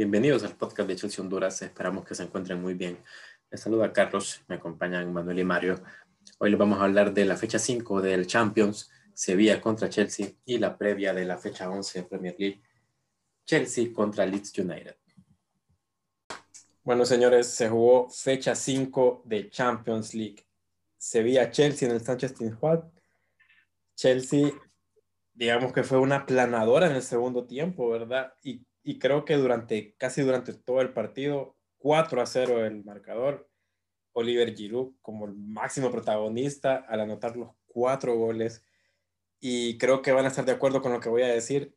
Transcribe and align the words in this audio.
Bienvenidos 0.00 0.42
al 0.44 0.56
podcast 0.56 0.88
de 0.88 0.96
Chelsea 0.96 1.22
Honduras. 1.22 1.60
Esperamos 1.60 2.06
que 2.06 2.14
se 2.14 2.22
encuentren 2.22 2.58
muy 2.58 2.72
bien. 2.72 2.96
Les 3.50 3.60
saluda 3.60 3.92
Carlos, 3.92 4.40
me 4.48 4.54
acompañan 4.54 5.12
Manuel 5.12 5.40
y 5.40 5.44
Mario. 5.44 5.78
Hoy 6.38 6.48
les 6.48 6.58
vamos 6.58 6.80
a 6.80 6.84
hablar 6.84 7.12
de 7.12 7.26
la 7.26 7.36
fecha 7.36 7.58
5 7.58 8.00
del 8.00 8.26
Champions, 8.26 8.90
Sevilla 9.12 9.60
contra 9.60 9.90
Chelsea 9.90 10.28
y 10.46 10.56
la 10.56 10.78
previa 10.78 11.12
de 11.12 11.26
la 11.26 11.36
fecha 11.36 11.68
11 11.68 11.98
de 12.00 12.08
Premier 12.08 12.34
League, 12.38 12.62
Chelsea 13.44 13.92
contra 13.92 14.24
Leeds 14.24 14.58
United. 14.58 14.96
Bueno, 16.82 17.04
señores, 17.04 17.48
se 17.48 17.68
jugó 17.68 18.08
fecha 18.08 18.54
5 18.54 19.24
de 19.26 19.50
Champions 19.50 20.14
League. 20.14 20.46
Sevilla-Chelsea 20.96 21.86
en 21.86 21.96
el 21.96 22.00
Sánchez 22.00 22.32
Pizjuán. 22.38 22.90
Chelsea 23.96 24.50
digamos 25.40 25.72
que 25.72 25.82
fue 25.82 25.98
una 25.98 26.26
planadora 26.26 26.86
en 26.86 26.96
el 26.96 27.02
segundo 27.02 27.46
tiempo, 27.46 27.88
¿verdad? 27.88 28.34
Y, 28.42 28.62
y, 28.82 28.98
creo 28.98 29.24
que 29.24 29.36
durante, 29.36 29.94
casi 29.96 30.22
durante 30.22 30.54
todo 30.54 30.80
el 30.80 30.92
partido, 30.92 31.56
4 31.78 32.20
a 32.20 32.26
0 32.26 32.66
el 32.66 32.84
marcador, 32.84 33.50
Oliver 34.12 34.54
Giroud 34.54 34.94
como 35.02 35.26
el 35.26 35.34
máximo 35.34 35.90
protagonista 35.90 36.76
al 36.88 37.00
anotar 37.00 37.36
los 37.36 37.50
cuatro 37.66 38.16
goles. 38.16 38.64
Y 39.40 39.78
creo 39.78 40.02
que 40.02 40.12
van 40.12 40.24
a 40.24 40.28
estar 40.28 40.44
de 40.44 40.52
acuerdo 40.52 40.82
con 40.82 40.92
lo 40.92 41.00
que 41.00 41.08
voy 41.08 41.22
a 41.22 41.28
decir. 41.28 41.76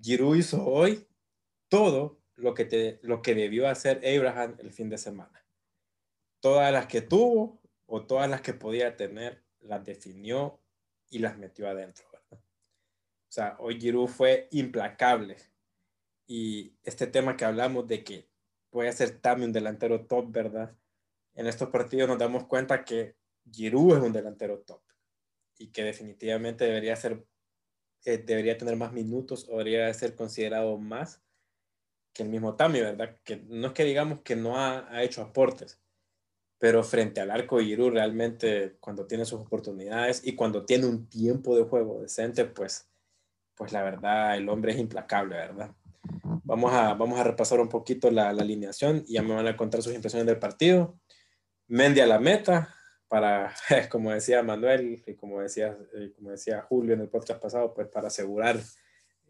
Giroud 0.00 0.36
hizo 0.36 0.64
hoy 0.64 1.08
todo 1.68 2.20
lo 2.36 2.54
que, 2.54 2.64
te, 2.64 3.00
lo 3.02 3.22
que 3.22 3.34
debió 3.34 3.68
hacer 3.68 4.00
Abraham 4.06 4.56
el 4.58 4.72
fin 4.72 4.88
de 4.88 4.98
semana. 4.98 5.44
Todas 6.40 6.72
las 6.72 6.86
que 6.86 7.02
tuvo 7.02 7.60
o 7.86 8.06
todas 8.06 8.30
las 8.30 8.40
que 8.40 8.54
podía 8.54 8.96
tener, 8.96 9.42
las 9.60 9.84
definió 9.84 10.60
y 11.10 11.18
las 11.18 11.36
metió 11.36 11.68
adentro. 11.68 12.06
O 12.32 13.32
sea, 13.32 13.56
hoy 13.60 13.80
Giroud 13.80 14.08
fue 14.08 14.48
implacable. 14.50 15.36
Y 16.30 16.76
este 16.84 17.08
tema 17.08 17.36
que 17.36 17.44
hablamos 17.44 17.88
de 17.88 18.04
que 18.04 18.28
puede 18.70 18.92
ser 18.92 19.18
también 19.18 19.48
un 19.48 19.52
delantero 19.52 20.06
top, 20.06 20.30
¿verdad? 20.30 20.76
En 21.34 21.48
estos 21.48 21.70
partidos 21.70 22.08
nos 22.08 22.20
damos 22.20 22.46
cuenta 22.46 22.84
que 22.84 23.16
Giroud 23.50 23.96
es 23.96 24.02
un 24.04 24.12
delantero 24.12 24.60
top 24.60 24.80
y 25.58 25.72
que 25.72 25.82
definitivamente 25.82 26.66
debería 26.66 26.94
ser 26.94 27.26
eh, 28.04 28.18
debería 28.18 28.56
tener 28.56 28.76
más 28.76 28.92
minutos 28.92 29.44
o 29.48 29.58
debería 29.58 29.92
ser 29.92 30.14
considerado 30.14 30.78
más 30.78 31.20
que 32.12 32.22
el 32.22 32.28
mismo 32.28 32.54
Tami, 32.54 32.80
¿verdad? 32.80 33.18
Que 33.24 33.38
no 33.48 33.66
es 33.66 33.72
que 33.72 33.82
digamos 33.82 34.20
que 34.20 34.36
no 34.36 34.56
ha, 34.56 34.88
ha 34.88 35.02
hecho 35.02 35.22
aportes, 35.22 35.80
pero 36.58 36.84
frente 36.84 37.20
al 37.20 37.32
arco 37.32 37.58
Giroud 37.58 37.94
realmente 37.94 38.76
cuando 38.78 39.04
tiene 39.04 39.24
sus 39.24 39.40
oportunidades 39.40 40.24
y 40.24 40.36
cuando 40.36 40.64
tiene 40.64 40.86
un 40.86 41.08
tiempo 41.08 41.56
de 41.56 41.64
juego 41.64 42.02
decente, 42.02 42.44
pues 42.44 42.86
pues 43.56 43.72
la 43.72 43.82
verdad 43.82 44.36
el 44.38 44.48
hombre 44.48 44.72
es 44.72 44.78
implacable, 44.78 45.34
¿verdad? 45.36 45.74
Vamos 46.50 46.72
a, 46.72 46.94
vamos 46.94 47.20
a 47.20 47.22
repasar 47.22 47.60
un 47.60 47.68
poquito 47.68 48.10
la, 48.10 48.32
la 48.32 48.42
alineación 48.42 49.04
y 49.06 49.14
ya 49.14 49.22
me 49.22 49.34
van 49.34 49.46
a 49.46 49.56
contar 49.56 49.82
sus 49.82 49.94
impresiones 49.94 50.26
del 50.26 50.40
partido. 50.40 50.98
Mendy 51.68 52.00
a 52.00 52.06
la 52.06 52.18
meta 52.18 52.74
para, 53.06 53.54
como 53.90 54.10
decía 54.10 54.42
Manuel 54.42 55.00
y 55.06 55.14
como 55.14 55.40
decía, 55.40 55.78
eh, 55.94 56.12
como 56.16 56.30
decía 56.30 56.60
Julio 56.62 56.94
en 56.94 57.02
el 57.02 57.08
podcast 57.08 57.40
pasado, 57.40 57.72
pues 57.72 57.86
para 57.86 58.08
asegurar 58.08 58.58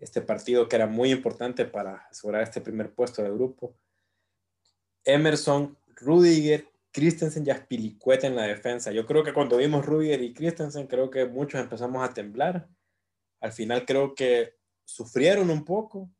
este 0.00 0.22
partido 0.22 0.66
que 0.66 0.76
era 0.76 0.86
muy 0.86 1.10
importante 1.10 1.66
para 1.66 2.06
asegurar 2.10 2.42
este 2.42 2.62
primer 2.62 2.94
puesto 2.94 3.22
del 3.22 3.34
grupo. 3.34 3.76
Emerson, 5.04 5.76
Rudiger, 5.96 6.66
Christensen 6.90 7.46
y 7.46 7.50
Aspilicueta 7.50 8.26
en 8.26 8.36
la 8.36 8.44
defensa. 8.44 8.92
Yo 8.92 9.04
creo 9.04 9.22
que 9.22 9.34
cuando 9.34 9.58
vimos 9.58 9.84
Rudiger 9.84 10.22
y 10.22 10.32
Christensen, 10.32 10.86
creo 10.86 11.10
que 11.10 11.26
muchos 11.26 11.60
empezamos 11.60 12.02
a 12.02 12.14
temblar 12.14 12.66
al 13.40 13.52
final 13.52 13.84
creo 13.86 14.14
que 14.14 14.54
sufrieron 14.84 15.50
un 15.50 15.64
poco, 15.64 16.10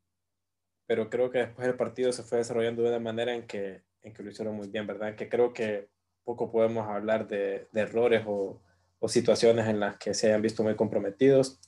pero 0.91 1.09
creo 1.09 1.31
que 1.31 1.37
después 1.37 1.65
el 1.65 1.75
partido 1.75 2.11
se 2.11 2.21
fue 2.21 2.39
desarrollando 2.39 2.81
de 2.81 2.89
una 2.89 2.99
manera 2.99 3.33
en 3.33 3.47
que, 3.47 3.81
en 4.01 4.13
que 4.13 4.23
lo 4.23 4.29
hicieron 4.29 4.57
muy 4.57 4.67
bien, 4.67 4.85
¿verdad? 4.85 5.15
Que 5.15 5.29
creo 5.29 5.53
que 5.53 5.87
poco 6.25 6.51
podemos 6.51 6.85
hablar 6.85 7.29
de, 7.29 7.69
de 7.71 7.79
errores 7.79 8.23
o, 8.27 8.61
o, 8.99 9.07
situaciones 9.07 9.69
en 9.69 9.79
las 9.79 9.95
que 9.97 10.13
se 10.13 10.27
hayan 10.27 10.41
visto 10.41 10.63
muy 10.63 10.75
comprometidos. 10.75 11.61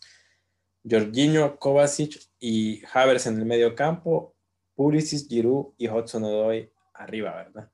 Jorginho, 0.84 1.58
Kovacic 1.58 2.20
y 2.38 2.84
Havers 2.94 3.28
en 3.28 3.40
el 3.40 3.46
medio 3.46 3.76
campo, 3.76 4.36
Pulisic, 4.76 5.30
Giroud 5.30 5.68
y 5.78 5.88
Hudson 5.88 6.26
Odoi 6.26 6.70
arriba, 6.94 7.34
¿verdad? 7.34 7.72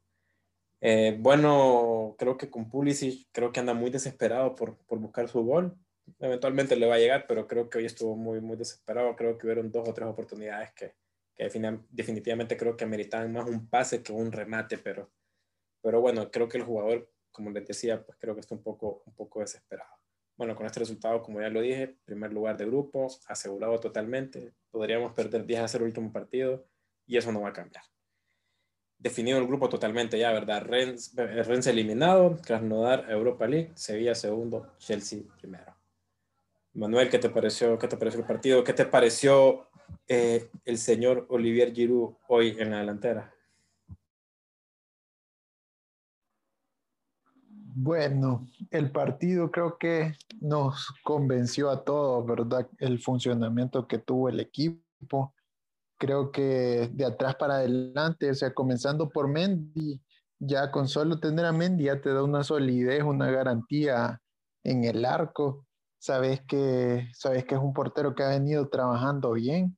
Eh, 0.82 1.18
bueno, 1.20 2.16
creo 2.20 2.38
que 2.38 2.52
con 2.52 2.70
Pulisic 2.70 3.28
creo 3.32 3.52
que 3.52 3.60
anda 3.60 3.74
muy 3.74 3.90
desesperado 3.90 4.54
por, 4.54 4.78
por 4.86 5.00
buscar 5.00 5.28
su 5.28 5.44
gol 5.44 5.76
eventualmente 6.20 6.76
le 6.76 6.88
va 6.88 6.96
a 6.96 7.00
llegar, 7.00 7.26
pero 7.28 7.48
creo 7.48 7.70
que 7.70 7.78
hoy 7.78 7.86
estuvo 7.86 8.16
muy, 8.16 8.42
muy 8.42 8.58
desesperado. 8.58 9.16
Creo 9.16 9.38
que 9.38 9.46
hubieron 9.46 9.72
dos 9.72 9.88
o 9.88 9.94
tres 9.94 10.08
oportunidades 10.08 10.72
que, 10.74 10.94
definitivamente 11.90 12.58
creo 12.58 12.76
que 12.76 12.86
meritaban 12.86 13.32
más 13.32 13.48
un 13.48 13.70
pase 13.70 14.04
que 14.04 14.12
un 14.12 14.32
remate, 14.32 14.78
pero, 14.78 15.10
pero 15.82 16.02
bueno, 16.02 16.30
creo 16.30 16.50
que 16.50 16.58
el 16.58 16.64
jugador, 16.64 17.10
como 17.32 17.50
les 17.52 17.66
decía, 17.66 18.06
pues 18.06 18.18
creo 18.20 18.34
que 18.36 18.42
está 18.42 18.54
un 18.56 18.62
poco, 18.62 19.04
un 19.06 19.14
poco 19.14 19.40
desesperado. 19.40 19.96
Bueno, 20.36 20.56
con 20.56 20.66
este 20.66 20.82
resultado, 20.82 21.22
como 21.22 21.42
ya 21.42 21.50
lo 21.50 21.62
dije, 21.62 21.96
primer 22.06 22.34
lugar 22.34 22.58
de 22.58 22.66
grupo, 22.66 23.08
asegurado 23.28 23.80
totalmente. 23.80 24.54
Podríamos 24.70 25.14
perder 25.14 25.46
10 25.46 25.62
a 25.62 25.68
0 25.68 25.84
el 25.84 25.90
último 25.90 26.12
partido 26.12 26.66
y 27.06 27.18
eso 27.18 27.32
no 27.32 27.42
va 27.42 27.50
a 27.50 27.54
cambiar. 27.54 27.84
Definido 28.98 29.38
el 29.38 29.48
grupo 29.48 29.70
totalmente 29.70 30.20
ya, 30.20 30.32
¿verdad? 30.34 30.62
Rennes, 30.64 31.14
Rennes 31.16 31.68
eliminado, 31.68 32.38
Krasnodar, 32.42 33.10
Europa 33.10 33.48
League, 33.48 33.72
Sevilla 33.76 34.14
segundo, 34.14 34.74
Chelsea 34.78 35.22
primero. 35.40 35.79
Manuel, 36.74 37.10
¿qué 37.10 37.18
te 37.18 37.30
pareció, 37.30 37.78
qué 37.80 37.88
te 37.88 37.98
pareció 37.98 38.20
el 38.20 38.28
partido? 38.28 38.64
¿Qué 38.64 38.74
te 38.74 38.86
pareció 38.86 39.68
eh, 40.08 40.50
el 40.66 40.78
señor 40.78 41.26
Olivier 41.30 41.74
Giroud 41.74 42.14
hoy 42.28 42.56
en 42.60 42.72
la 42.72 42.80
delantera? 42.80 43.34
Bueno, 47.82 48.48
el 48.72 48.92
partido 48.92 49.52
creo 49.52 49.78
que 49.78 50.14
nos 50.42 50.94
convenció 51.04 51.70
a 51.70 51.84
todos, 51.84 52.26
¿verdad? 52.26 52.68
El 52.78 53.00
funcionamiento 53.00 53.88
que 53.88 53.98
tuvo 53.98 54.30
el 54.30 54.40
equipo. 54.40 55.34
Creo 55.98 56.32
que 56.32 56.90
de 56.94 57.06
atrás 57.06 57.36
para 57.36 57.56
adelante, 57.56 58.30
o 58.30 58.36
sea, 58.36 58.54
comenzando 58.54 59.10
por 59.10 59.28
Mendy, 59.28 60.02
ya 60.40 60.72
con 60.72 60.88
solo 60.88 61.20
tener 61.20 61.46
a 61.46 61.52
Mendy 61.52 61.86
ya 61.86 62.00
te 62.00 62.14
da 62.14 62.24
una 62.24 62.44
solidez, 62.44 63.04
una 63.04 63.32
garantía 63.32 64.22
en 64.64 64.84
el 64.84 65.04
arco 65.06 65.66
sabes 66.00 66.42
que, 66.48 67.10
sabes 67.14 67.46
que 67.46 67.56
es 67.56 67.62
un 67.62 67.74
portero 67.74 68.16
que 68.16 68.24
ha 68.24 68.30
venido 68.30 68.70
trabajando 68.70 69.34
bien, 69.34 69.78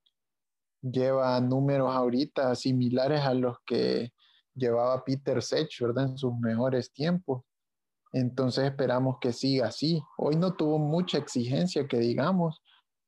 lleva 0.82 1.40
números 1.42 1.94
ahorita 1.94 2.56
similares 2.56 3.22
a 3.22 3.34
los 3.34 3.58
que 3.66 4.14
llevaba 4.56 5.04
Peter 5.04 5.42
Sech, 5.42 5.70
¿verdad? 5.82 6.06
En 6.06 6.18
sus 6.18 6.38
mejores 6.38 6.92
tiempos. 6.92 7.44
Entonces 8.14 8.66
esperamos 8.66 9.18
que 9.20 9.32
siga 9.32 9.68
así. 9.68 10.02
Hoy 10.18 10.36
no 10.36 10.54
tuvo 10.54 10.78
mucha 10.80 11.18
exigencia, 11.18 11.88
que 11.88 11.98
digamos. 11.98 12.62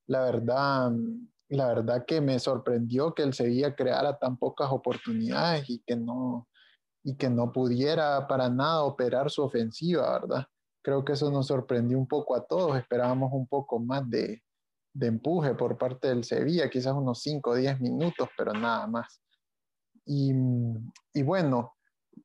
La 0.07 0.21
verdad, 0.21 0.91
la 1.49 1.67
verdad 1.67 2.05
que 2.05 2.21
me 2.21 2.39
sorprendió 2.39 3.13
que 3.13 3.23
el 3.23 3.33
Sevilla 3.33 3.75
creara 3.75 4.17
tan 4.17 4.37
pocas 4.37 4.71
oportunidades 4.71 5.69
y 5.69 5.79
que 5.79 5.95
no, 5.95 6.47
y 7.03 7.15
que 7.15 7.29
no 7.29 7.51
pudiera 7.51 8.27
para 8.27 8.49
nada 8.49 8.83
operar 8.83 9.29
su 9.29 9.43
ofensiva, 9.43 10.19
¿verdad? 10.19 10.47
Creo 10.83 11.03
que 11.03 11.13
eso 11.13 11.31
nos 11.31 11.47
sorprendió 11.47 11.97
un 11.97 12.07
poco 12.07 12.35
a 12.35 12.45
todos. 12.45 12.77
Esperábamos 12.77 13.31
un 13.33 13.47
poco 13.47 13.79
más 13.79 14.07
de, 14.09 14.43
de 14.93 15.07
empuje 15.07 15.55
por 15.55 15.77
parte 15.77 16.09
del 16.09 16.23
Sevilla, 16.23 16.69
quizás 16.69 16.93
unos 16.93 17.21
5 17.21 17.49
o 17.49 17.55
10 17.55 17.79
minutos, 17.79 18.29
pero 18.37 18.53
nada 18.53 18.85
más. 18.87 19.21
Y, 20.05 20.33
y, 21.13 21.23
bueno, 21.23 21.73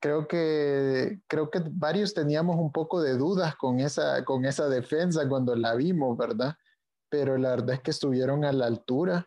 creo 0.00 0.26
que, 0.26 1.20
creo 1.28 1.50
que 1.50 1.62
varios 1.70 2.12
teníamos 2.12 2.56
un 2.56 2.72
poco 2.72 3.00
de 3.00 3.16
dudas 3.16 3.56
con 3.56 3.78
esa, 3.78 4.24
con 4.24 4.44
esa 4.44 4.68
defensa 4.68 5.28
cuando 5.28 5.54
la 5.54 5.74
vimos, 5.74 6.16
¿verdad? 6.18 6.54
Pero 7.08 7.38
la 7.38 7.50
verdad 7.50 7.76
es 7.76 7.80
que 7.80 7.92
estuvieron 7.92 8.44
a 8.44 8.52
la 8.52 8.66
altura. 8.66 9.26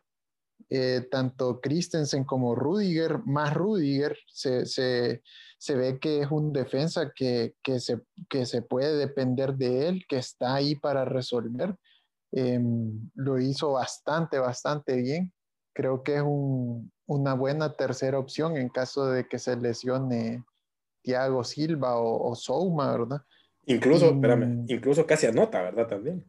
Eh, 0.73 1.05
tanto 1.11 1.59
Christensen 1.59 2.23
como 2.23 2.55
Rudiger, 2.55 3.19
más 3.25 3.53
Rudiger, 3.53 4.17
se, 4.27 4.65
se, 4.65 5.21
se 5.57 5.75
ve 5.75 5.99
que 5.99 6.21
es 6.21 6.31
un 6.31 6.53
defensa 6.53 7.11
que, 7.13 7.55
que, 7.61 7.81
se, 7.81 7.99
que 8.29 8.45
se 8.45 8.61
puede 8.61 8.95
depender 8.95 9.55
de 9.55 9.89
él, 9.89 10.05
que 10.07 10.15
está 10.15 10.55
ahí 10.55 10.75
para 10.75 11.03
resolver. 11.03 11.75
Em, 12.31 13.09
lo 13.15 13.37
hizo 13.37 13.73
bastante, 13.73 14.39
bastante 14.39 14.95
bien. 14.95 15.33
Creo 15.73 16.03
que 16.03 16.15
es 16.15 16.21
un, 16.21 16.89
una 17.05 17.33
buena 17.33 17.75
tercera 17.75 18.17
opción 18.17 18.55
en 18.55 18.69
caso 18.69 19.07
de 19.07 19.27
que 19.27 19.39
se 19.39 19.57
lesione 19.57 20.45
Thiago 21.03 21.43
Silva 21.43 21.97
o, 21.97 22.31
o 22.31 22.33
Souma, 22.33 22.93
¿verdad? 22.93 23.21
Incluso, 23.65 24.05
espérame, 24.11 24.63
incluso 24.69 25.05
casi 25.05 25.27
anota, 25.27 25.61
¿verdad? 25.61 25.87
También. 25.87 26.25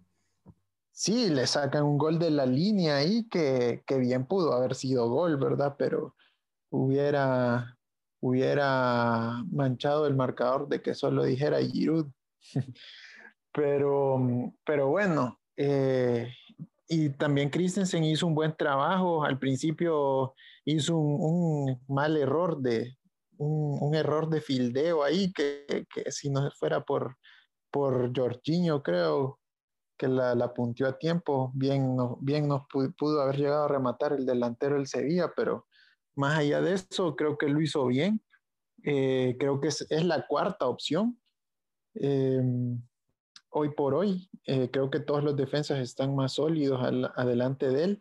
Sí, 0.94 1.30
le 1.30 1.46
sacan 1.46 1.84
un 1.84 1.98
gol 1.98 2.18
de 2.18 2.30
la 2.30 2.44
línea 2.46 2.96
ahí 2.96 3.26
que, 3.28 3.82
que 3.86 3.98
bien 3.98 4.26
pudo 4.26 4.52
haber 4.52 4.74
sido 4.74 5.08
gol, 5.08 5.38
¿verdad? 5.38 5.74
Pero 5.78 6.14
hubiera, 6.70 7.78
hubiera 8.20 9.42
manchado 9.50 10.06
el 10.06 10.14
marcador 10.14 10.68
de 10.68 10.82
que 10.82 10.94
solo 10.94 11.24
dijera 11.24 11.62
Giroud. 11.62 12.08
pero, 13.52 14.18
pero 14.64 14.88
bueno, 14.88 15.40
eh, 15.56 16.32
y 16.88 17.10
también 17.10 17.48
Christensen 17.50 18.04
hizo 18.04 18.26
un 18.26 18.34
buen 18.34 18.54
trabajo. 18.54 19.24
Al 19.24 19.38
principio 19.38 20.34
hizo 20.64 20.96
un, 20.96 21.80
mal 21.88 22.16
error 22.18 22.60
de 22.60 22.98
un, 23.38 23.94
error 23.94 24.28
de 24.28 24.42
fildeo 24.42 25.02
ahí 25.02 25.32
que, 25.32 25.86
que, 25.92 26.12
si 26.12 26.28
no 26.28 26.50
fuera 26.52 26.84
por, 26.84 27.16
por 27.70 28.12
Jorginho, 28.14 28.82
creo 28.82 29.40
la, 30.08 30.34
la 30.34 30.52
a 30.86 30.98
tiempo. 30.98 31.50
Bien, 31.54 31.96
bien 32.20 32.48
nos 32.48 32.62
pudo, 32.68 33.20
haber 33.20 33.36
llegado 33.36 33.64
a 33.64 33.68
rematar 33.68 34.12
el 34.12 34.26
delantero 34.26 34.76
del 34.76 34.86
Sevilla, 34.86 35.32
pero 35.34 35.66
más 36.14 36.38
allá 36.38 36.60
de 36.60 36.74
eso, 36.74 37.16
creo 37.16 37.38
que 37.38 37.48
lo 37.48 37.60
hizo 37.60 37.86
bien. 37.86 38.20
Eh, 38.84 39.36
creo 39.38 39.60
que 39.60 39.68
es, 39.68 39.86
la 40.04 40.26
cuarta 40.26 40.66
opción. 40.66 41.18
Eh, 41.94 42.42
hoy 43.50 43.70
por 43.74 43.94
hoy. 43.94 44.28
Eh, 44.46 44.70
creo 44.70 44.90
que 44.90 45.00
todos 45.00 45.22
los 45.22 45.36
defensas 45.36 45.78
están 45.78 46.14
más 46.16 46.32
sólidos 46.32 46.80
adelante 47.16 47.68
de 47.68 47.84
él. 47.84 48.00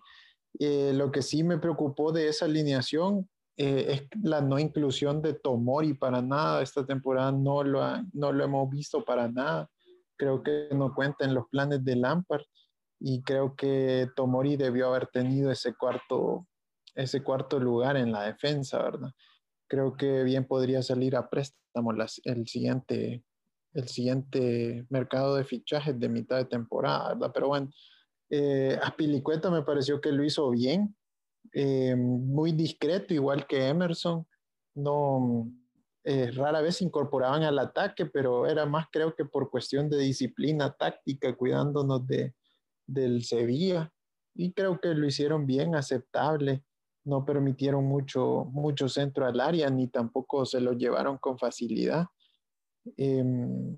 Lo 0.97 1.12
que 1.12 1.21
sí 1.21 1.44
me 1.44 1.57
preocupó 1.57 2.12
de 2.12 2.27
esa 2.27 2.45
alineación 2.45 3.30
es 3.56 4.04
la 4.21 4.42
no 4.42 4.59
inclusión 4.59 5.21
de 5.21 5.33
Tomori 5.33 5.94
para 5.94 6.21
nada. 6.21 6.62
Esta 6.62 6.86
temporada 6.86 7.31
no 7.31 7.63
lo, 7.63 7.81
no 8.13 8.31
lo 8.31 8.44
hemos 8.44 8.69
visto 8.69 9.06
para 9.06 9.30
nada. 9.30 9.69
Creo 10.21 10.44
que 10.44 10.69
no 10.71 10.94
cuenta 10.94 11.25
en 11.25 11.33
los 11.33 11.47
planes 11.50 11.83
de 11.83 11.95
Lampard 11.95 12.44
y 13.00 13.23
creo 13.23 13.56
que 13.56 14.07
Tomori 14.15 14.56
debió 14.56 14.89
haber 14.89 15.07
tenido 15.07 15.50
ese 15.50 15.73
cuarto, 15.73 16.45
ese 16.94 17.23
cuarto 17.23 17.59
lugar 17.59 17.97
en 17.97 18.12
la 18.12 18.25
defensa, 18.25 18.83
¿verdad? 18.83 19.09
Creo 19.68 19.97
que 19.97 20.21
bien 20.21 20.45
podría 20.45 20.83
salir 20.83 21.15
a 21.15 21.27
préstamo 21.27 21.91
el 22.25 22.47
siguiente 22.47 23.23
el 23.73 23.88
siguiente 23.88 24.85
mercado 24.89 25.38
de 25.38 25.44
fichajes 25.44 26.00
de 26.00 26.07
mitad 26.07 26.38
de 26.38 26.45
temporada, 26.45 27.15
¿verdad? 27.15 27.31
Pero 27.33 27.47
bueno, 27.47 27.71
eh, 28.29 28.77
Aspilicueta 28.79 29.50
me 29.50 29.63
pareció 29.63 30.00
que 30.01 30.12
lo 30.12 30.23
hizo 30.23 30.51
bien, 30.51 30.95
eh, 31.51 31.95
muy 31.95 32.51
discreto, 32.51 33.15
igual 33.15 33.47
que 33.47 33.69
Emerson. 33.69 34.27
No, 34.75 35.51
eh, 36.03 36.31
rara 36.31 36.62
vez 36.62 36.77
se 36.77 36.86
incorporaban 36.86 37.44
al 37.44 37.59
ataque, 37.59 38.06
pero 38.06 38.48
era 38.48 38.65
más 38.65 38.88
creo 38.92 39.15
que 39.15 39.25
por 39.25 39.51
cuestión 39.51 39.89
de 39.89 39.98
disciplina 40.00 40.71
táctica, 40.71 41.36
cuidándonos 41.36 42.06
de, 42.07 42.33
del 42.88 43.24
Sevilla. 43.24 43.92
Y 44.33 44.53
creo 44.53 44.80
que 44.80 44.94
lo 44.94 45.06
hicieron 45.06 45.45
bien, 45.45 45.75
aceptable. 45.75 46.63
No 47.03 47.25
permitieron 47.25 47.86
mucho, 47.86 48.45
mucho 48.51 48.88
centro 48.88 49.25
al 49.25 49.39
área, 49.39 49.69
ni 49.69 49.88
tampoco 49.88 50.45
se 50.45 50.59
lo 50.59 50.74
llevaron 50.74 51.18
con 51.18 51.38
facilidad. 51.38 52.07
Em, 52.97 53.75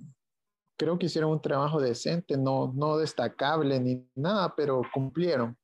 creo 0.78 0.98
que 0.98 1.08
hicieron 1.08 1.32
un 1.32 1.42
trabajo 1.42 1.82
decente, 1.82 2.38
no, 2.38 2.72
no 2.74 2.98
destacable 2.98 3.80
ni 3.80 4.08
nada, 4.16 4.54
pero 4.56 4.82
cumplieron. 4.94 5.58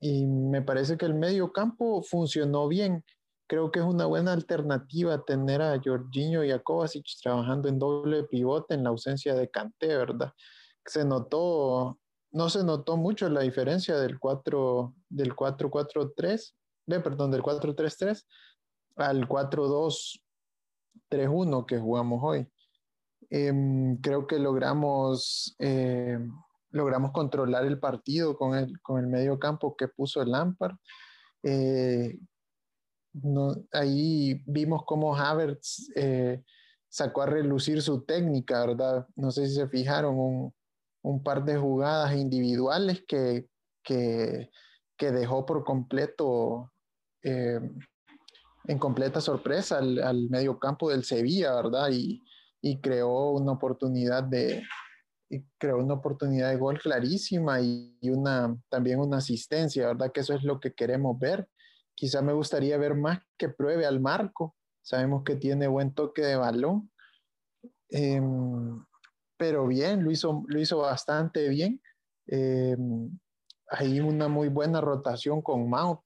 Y 0.00 0.26
me 0.26 0.62
parece 0.62 0.96
que 0.96 1.06
el 1.06 1.14
medio 1.14 1.52
campo 1.52 2.02
funcionó 2.02 2.68
bien. 2.68 3.04
Creo 3.50 3.72
que 3.72 3.80
es 3.80 3.84
una 3.84 4.06
buena 4.06 4.32
alternativa 4.32 5.24
tener 5.24 5.60
a 5.60 5.80
Jorginho 5.84 6.44
y 6.44 6.52
a 6.52 6.60
Kovacic 6.60 7.04
trabajando 7.20 7.68
en 7.68 7.80
doble 7.80 8.22
pivote 8.22 8.74
en 8.74 8.84
la 8.84 8.90
ausencia 8.90 9.34
de 9.34 9.50
Kanté, 9.50 9.88
¿verdad? 9.88 10.32
Se 10.84 11.04
notó, 11.04 11.98
no 12.30 12.48
se 12.48 12.62
notó 12.62 12.96
mucho 12.96 13.28
la 13.28 13.40
diferencia 13.40 13.96
del 13.96 14.20
4 14.20 14.94
del 15.08 15.34
4-4-3, 15.34 16.54
perdón, 17.02 17.32
del 17.32 17.42
4-3-3 17.42 18.24
al 18.94 19.26
4-2 19.26 20.22
3-1 21.10 21.66
que 21.66 21.80
jugamos 21.80 22.20
hoy. 22.22 22.48
Em, 23.30 23.96
creo 23.96 24.28
que 24.28 24.38
logramos, 24.38 25.56
eh, 25.58 26.20
logramos 26.70 27.10
controlar 27.10 27.64
el 27.64 27.80
partido 27.80 28.36
con 28.36 28.56
el, 28.56 28.80
con 28.80 29.00
el 29.00 29.08
medio 29.08 29.40
campo 29.40 29.74
que 29.74 29.88
puso 29.88 30.24
Lampard. 30.24 30.76
Eh, 31.42 32.16
ahí 33.72 34.42
vimos 34.46 34.82
cómo 34.86 35.16
Havertz 35.16 35.90
eh, 35.94 36.42
sacó 36.88 37.22
a 37.22 37.26
relucir 37.26 37.82
su 37.82 38.02
técnica, 38.02 38.66
¿verdad? 38.66 39.06
No 39.16 39.30
sé 39.30 39.46
si 39.46 39.54
se 39.54 39.68
fijaron, 39.68 40.18
un, 40.18 40.54
un 41.02 41.22
par 41.22 41.44
de 41.44 41.56
jugadas 41.56 42.14
individuales 42.16 43.04
que, 43.06 43.48
que, 43.82 44.50
que 44.96 45.10
dejó 45.12 45.46
por 45.46 45.64
completo 45.64 46.72
en 47.22 48.78
completa 48.78 49.20
sorpresa 49.20 49.78
al, 49.78 50.02
al 50.02 50.30
medio 50.30 50.58
campo 50.58 50.90
del 50.90 51.04
Sevilla, 51.04 51.54
¿verdad? 51.54 51.90
Y, 51.90 52.22
y 52.62 52.80
creó 52.80 53.30
una 53.30 53.52
oportunidad 53.52 54.22
de 54.24 54.62
creó 55.58 55.78
una 55.78 55.94
oportunidad 55.94 56.50
de 56.50 56.56
gol 56.56 56.80
clarísima 56.80 57.60
y, 57.60 57.96
una 58.02 58.56
también 58.68 58.98
una 58.98 59.18
asistencia, 59.18 59.86
¿verdad? 59.86 60.10
Que 60.12 60.20
eso 60.20 60.34
es 60.34 60.42
lo 60.42 60.58
que 60.58 60.72
queremos 60.72 61.18
ver. 61.18 61.48
Quizá 62.00 62.22
me 62.22 62.32
gustaría 62.32 62.78
ver 62.78 62.94
más 62.94 63.20
que 63.36 63.50
pruebe 63.50 63.84
al 63.84 64.00
marco. 64.00 64.56
Sabemos 64.80 65.22
que 65.22 65.36
tiene 65.36 65.68
buen 65.68 65.92
toque 65.92 66.22
de 66.22 66.34
balón. 66.34 66.90
Em, 67.90 68.82
pero 69.36 69.66
bien, 69.66 70.02
lo 70.02 70.10
hizo, 70.10 70.42
lo 70.46 70.58
hizo 70.58 70.78
bastante 70.78 71.46
bien. 71.50 71.82
Eh, 72.26 72.74
hay 73.68 74.00
una 74.00 74.28
muy 74.28 74.48
buena 74.48 74.80
rotación 74.80 75.42
con 75.42 75.68
Mount. 75.68 76.00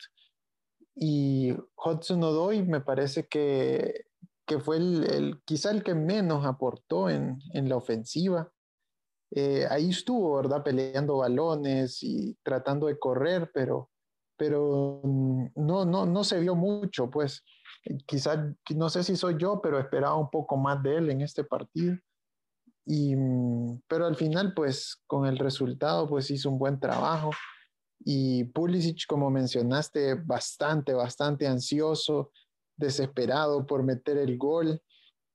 Y 0.96 1.52
Hudson 1.76 2.24
Odoi 2.24 2.64
me 2.64 2.80
parece 2.80 3.28
que, 3.28 4.06
que 4.48 4.58
fue 4.58 4.78
el, 4.78 5.04
el, 5.04 5.42
quizá 5.44 5.70
el 5.70 5.84
que 5.84 5.94
menos 5.94 6.44
aportó 6.44 7.08
en, 7.08 7.38
en 7.52 7.68
la 7.68 7.76
ofensiva. 7.76 8.52
Eh, 9.30 9.64
ahí 9.70 9.90
estuvo, 9.90 10.34
¿verdad? 10.38 10.64
Peleando 10.64 11.18
balones 11.18 12.02
y 12.02 12.36
tratando 12.42 12.88
de 12.88 12.98
correr, 12.98 13.52
pero, 13.54 13.92
pero 14.36 15.00
mm, 15.02 15.46
no, 15.56 15.84
no, 15.84 16.06
no 16.06 16.24
se 16.24 16.40
vio 16.40 16.54
mucho, 16.54 17.10
pues 17.10 17.44
quizá, 18.06 18.54
no 18.74 18.88
sé 18.88 19.04
si 19.04 19.16
soy 19.16 19.36
yo, 19.38 19.60
pero 19.62 19.78
esperaba 19.78 20.16
un 20.16 20.30
poco 20.30 20.56
más 20.56 20.82
de 20.82 20.96
él 20.96 21.10
en 21.10 21.20
este 21.20 21.44
partido. 21.44 21.96
Y, 22.86 23.14
mm, 23.16 23.82
pero 23.88 24.06
al 24.06 24.16
final, 24.16 24.54
pues 24.54 25.02
con 25.06 25.26
el 25.26 25.38
resultado, 25.38 26.08
pues 26.08 26.30
hizo 26.30 26.50
un 26.50 26.58
buen 26.58 26.80
trabajo. 26.80 27.30
Y 28.00 28.44
Pulisic, 28.44 29.06
como 29.06 29.30
mencionaste, 29.30 30.14
bastante, 30.14 30.92
bastante 30.92 31.46
ansioso, 31.46 32.30
desesperado 32.76 33.66
por 33.66 33.82
meter 33.82 34.18
el 34.18 34.36
gol. 34.36 34.80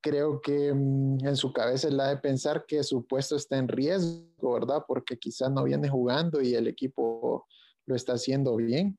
Creo 0.01 0.41
que 0.41 0.73
mm, 0.73 1.25
en 1.25 1.35
su 1.35 1.51
cabeza 1.53 1.89
la 1.89 2.09
de 2.09 2.17
pensar 2.17 2.65
que 2.67 2.83
su 2.83 3.05
puesto 3.05 3.35
está 3.35 3.57
en 3.57 3.67
riesgo, 3.67 4.53
¿verdad? 4.53 4.83
Porque 4.87 5.17
quizás 5.17 5.51
no 5.51 5.63
viene 5.63 5.89
jugando 5.89 6.41
y 6.41 6.55
el 6.55 6.67
equipo 6.67 7.47
lo 7.89 7.95
está 7.95 8.13
haciendo 8.13 8.55
bien. 8.55 8.97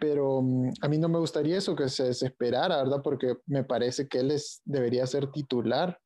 Pero 0.00 0.42
mm, 0.42 0.72
a 0.80 0.88
mí 0.88 0.98
no 0.98 1.08
me 1.08 1.18
gustaría 1.18 1.58
eso, 1.58 1.76
que 1.76 1.88
se 1.88 2.04
desesperara, 2.04 2.78
¿verdad? 2.78 3.02
Porque 3.04 3.36
me 3.46 3.62
parece 3.62 4.08
que 4.08 4.18
él 4.18 4.32
es, 4.32 4.60
debería 4.64 5.06
ser 5.06 5.30
titular. 5.30 5.96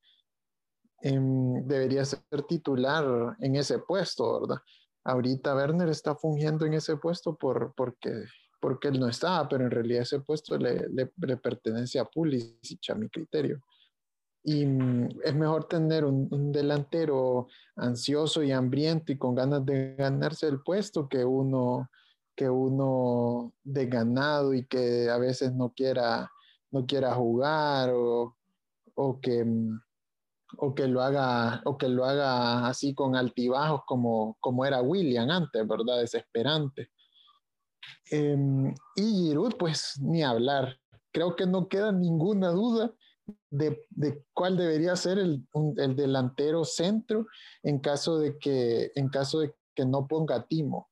Em, 1.00 1.66
debería 1.66 2.04
ser 2.04 2.21
titular 2.49 3.37
en 3.40 3.57
ese 3.57 3.78
puesto, 3.78 4.40
¿verdad? 4.40 4.59
ahorita 5.04 5.54
Werner 5.54 5.88
está 5.88 6.14
fungiendo 6.14 6.66
en 6.66 6.75
ese 6.75 6.97
puesto 6.97 7.37
por, 7.37 7.75
porque, 7.76 8.25
porque 8.61 8.88
él 8.88 9.00
no 9.00 9.09
estaba, 9.09 9.49
pero 9.49 9.64
en 9.64 9.71
realidad 9.71 10.02
ese 10.02 10.21
puesto 10.21 10.57
le, 10.57 10.87
le, 10.88 11.37
pertenece 11.37 11.99
a 11.99 12.04
Pulisic, 12.04 12.90
a 12.90 12.95
mi 12.95 13.09
criterio. 13.09 13.61
Y 14.45 14.67
mm, 14.67 15.21
es 15.25 15.35
mejor 15.35 15.69
tener 15.69 16.05
un, 16.05 16.29
un, 16.31 16.53
delantero 16.53 17.49
ansioso 17.77 18.43
y 18.43 18.53
hambriento 18.53 19.13
y 19.13 19.19
con 19.19 19.35
ganas 19.35 19.65
de 19.65 19.95
ganarse 19.97 20.49
el 20.49 20.63
puesto 20.63 21.09
que 21.09 21.25
uno, 21.25 21.89
que 22.35 22.49
uno 22.51 23.53
de 23.63 23.87
ganado 23.87 24.53
y 24.55 24.67
que 24.67 25.09
a 25.11 25.19
veces 25.19 25.53
no 25.55 25.73
quiera, 25.73 26.31
no 26.71 26.87
quiera 26.87 27.15
jugar 27.15 27.91
o, 27.91 28.37
o 28.95 29.21
que 29.21 29.45
mm, 29.45 29.81
o 30.59 30.75
que 30.75 30.87
lo 30.87 31.03
haga 31.03 31.63
o 31.65 31.79
que 31.79 31.89
lo 31.89 32.05
haga 32.05 32.67
así 32.67 32.95
con 32.95 33.17
altibajos 33.17 33.83
como, 33.87 34.37
como 34.41 34.65
era 34.65 34.83
William 34.83 35.31
antes, 35.31 35.67
¿verdad? 35.67 36.01
Desesperante. 36.01 36.91
Em, 38.11 38.75
y 38.97 39.03
Giroud, 39.03 39.55
pues 39.59 39.99
ni 40.01 40.23
hablar. 40.23 40.79
Creo 41.13 41.37
que 41.37 41.47
no 41.47 41.69
queda 41.69 41.93
ninguna 41.93 42.51
duda 42.51 42.93
de, 43.52 43.87
de 43.90 44.25
cuál 44.32 44.56
debería 44.56 44.97
ser 44.97 45.18
el, 45.18 45.47
el, 45.76 45.94
delantero 45.94 46.64
centro 46.64 47.26
en 47.62 47.78
caso 47.78 48.18
de 48.18 48.38
que, 48.38 48.90
en 48.94 49.09
caso 49.09 49.40
de 49.40 49.54
que 49.75 49.85
no 49.85 50.06
ponga 50.06 50.47
Timo. 50.47 50.90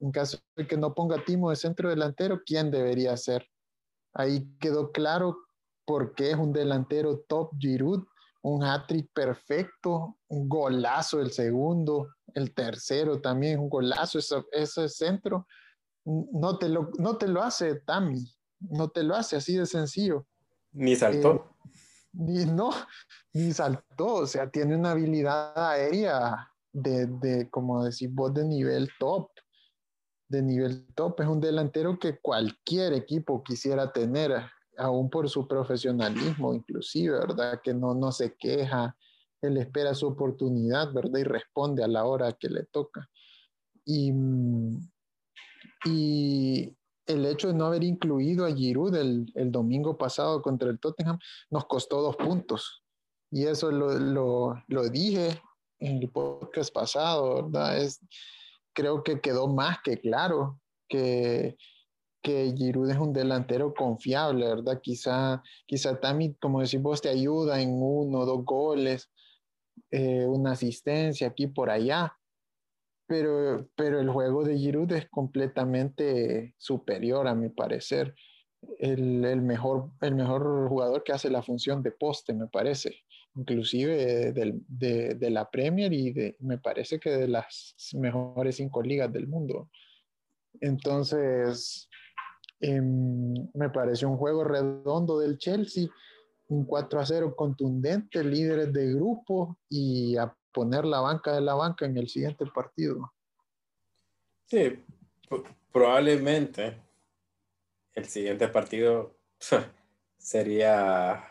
En 0.00 0.12
caso 0.12 0.38
de 0.56 0.66
que 0.66 0.76
no 0.76 0.94
ponga 0.94 1.24
Timo 1.24 1.50
de 1.50 1.56
centro 1.56 1.88
delantero, 1.88 2.42
¿quién 2.44 2.70
debería 2.70 3.16
ser? 3.16 3.46
Ahí 4.12 4.46
quedó 4.60 4.92
claro 4.92 5.38
por 5.84 6.14
qué 6.14 6.32
es 6.32 6.36
un 6.36 6.52
delantero 6.52 7.20
top 7.28 7.50
Giroud 7.58 8.04
un 8.42 8.62
hat-trick 8.62 9.10
perfecto, 9.12 10.16
un 10.28 10.48
golazo 10.48 11.20
el 11.20 11.32
segundo, 11.32 12.14
el 12.34 12.54
tercero 12.54 13.20
también, 13.20 13.58
un 13.58 13.68
golazo, 13.68 14.18
ese, 14.18 14.36
ese 14.52 14.88
centro, 14.88 15.46
no 16.04 16.58
te, 16.58 16.68
lo, 16.68 16.90
no 16.98 17.16
te 17.16 17.28
lo 17.28 17.42
hace 17.42 17.74
Tami, 17.80 18.24
no 18.60 18.88
te 18.88 19.02
lo 19.02 19.14
hace 19.14 19.36
así 19.36 19.56
de 19.56 19.66
sencillo. 19.66 20.26
Ni 20.78 20.94
saltó. 20.94 21.34
Eh, 21.34 21.68
ni, 22.12 22.44
no, 22.44 22.70
ni 23.32 23.52
saltó, 23.52 24.14
o 24.14 24.26
sea, 24.26 24.48
tiene 24.48 24.76
una 24.76 24.92
habilidad 24.92 25.52
aérea 25.56 26.48
de, 26.72 27.06
de, 27.06 27.50
como 27.50 27.84
decís 27.84 28.12
vos, 28.12 28.32
de 28.32 28.44
nivel 28.44 28.88
top. 28.98 29.30
De 30.28 30.40
nivel 30.40 30.86
top. 30.94 31.20
Es 31.20 31.26
un 31.26 31.40
delantero 31.40 31.98
que 31.98 32.18
cualquier 32.18 32.92
equipo 32.92 33.42
quisiera 33.42 33.92
tener, 33.92 34.40
aún 34.76 35.10
por 35.10 35.28
su 35.28 35.48
profesionalismo, 35.48 36.54
inclusive, 36.54 37.18
¿verdad? 37.18 37.60
Que 37.62 37.74
no, 37.74 37.94
no 37.94 38.12
se 38.12 38.36
queja, 38.36 38.96
él 39.42 39.56
espera 39.56 39.94
su 39.94 40.06
oportunidad, 40.06 40.92
¿verdad? 40.92 41.18
Y 41.18 41.24
responde 41.24 41.82
a 41.82 41.88
la 41.88 42.04
hora 42.04 42.32
que 42.32 42.48
le 42.48 42.64
toca. 42.66 43.08
Y, 43.84 44.12
y 45.84 46.77
el 47.08 47.26
hecho 47.26 47.48
de 47.48 47.54
no 47.54 47.66
haber 47.66 47.82
incluido 47.82 48.44
a 48.44 48.54
Giroud 48.54 48.94
el, 48.94 49.32
domingo 49.50 49.96
pasado 49.96 50.42
contra 50.42 50.68
el 50.68 50.78
Tottenham 50.78 51.18
nos 51.50 51.66
costó 51.66 52.02
dos 52.02 52.16
puntos. 52.16 52.84
Y 53.30 53.46
eso 53.46 53.70
lo, 53.70 53.98
lo, 53.98 54.62
lo 54.68 54.88
dije 54.88 55.40
en 55.80 56.02
el 56.02 56.10
podcast 56.10 56.72
pasado, 56.72 57.44
¿verdad? 57.44 57.78
Es, 57.78 58.00
creo 58.74 59.02
que 59.02 59.20
quedó 59.20 59.48
más 59.48 59.78
que 59.82 59.98
claro 59.98 60.60
que, 60.88 61.56
que 62.22 62.52
Giroud 62.56 62.90
es 62.90 62.98
un 62.98 63.12
delantero 63.12 63.72
confiable, 63.74 64.46
¿verdad? 64.46 64.80
Quizá, 64.82 65.42
quizá 65.66 65.98
también, 65.98 66.36
como 66.40 66.60
decís 66.60 66.80
vos, 66.80 67.00
te 67.00 67.08
ayuda 67.08 67.60
en 67.60 67.70
uno 67.70 68.20
o 68.20 68.26
dos 68.26 68.44
goles, 68.44 69.10
eh, 69.90 70.26
una 70.26 70.52
asistencia 70.52 71.28
aquí 71.28 71.46
por 71.46 71.70
allá, 71.70 72.17
pero, 73.08 73.68
pero 73.74 74.00
el 74.00 74.10
juego 74.10 74.44
de 74.44 74.58
Giroud 74.58 74.92
es 74.92 75.08
completamente 75.08 76.54
superior 76.58 77.26
a 77.26 77.34
mi 77.34 77.48
parecer. 77.48 78.14
El, 78.78 79.24
el, 79.24 79.40
mejor, 79.40 79.90
el 80.02 80.14
mejor 80.14 80.68
jugador 80.68 81.02
que 81.02 81.12
hace 81.12 81.30
la 81.30 81.42
función 81.42 81.82
de 81.82 81.92
poste, 81.92 82.34
me 82.34 82.48
parece, 82.48 82.96
inclusive 83.34 84.32
de, 84.32 84.60
de, 84.68 85.14
de 85.14 85.30
la 85.30 85.50
Premier 85.50 85.92
y 85.92 86.36
me 86.40 86.58
parece 86.58 87.00
que 87.00 87.10
de 87.10 87.28
las 87.28 87.74
mejores 87.94 88.56
cinco 88.56 88.82
ligas 88.82 89.10
del 89.12 89.26
mundo. 89.26 89.70
Entonces, 90.60 91.88
eh, 92.60 92.80
me 92.80 93.70
parece 93.70 94.04
un 94.04 94.18
juego 94.18 94.44
redondo 94.44 95.18
del 95.18 95.38
Chelsea, 95.38 95.88
un 96.48 96.64
4 96.64 97.00
a 97.00 97.06
0 97.06 97.34
contundente, 97.36 98.24
líderes 98.24 98.72
de 98.72 98.92
grupo 98.92 99.58
y 99.68 100.16
a 100.16 100.34
poner 100.52 100.84
la 100.84 101.00
banca 101.00 101.32
de 101.32 101.40
la 101.40 101.54
banca 101.54 101.86
en 101.86 101.96
el 101.96 102.08
siguiente 102.08 102.46
partido. 102.46 103.12
Sí, 104.46 104.84
probablemente 105.72 106.82
el 107.94 108.06
siguiente 108.06 108.48
partido 108.48 109.16
sería 110.18 111.24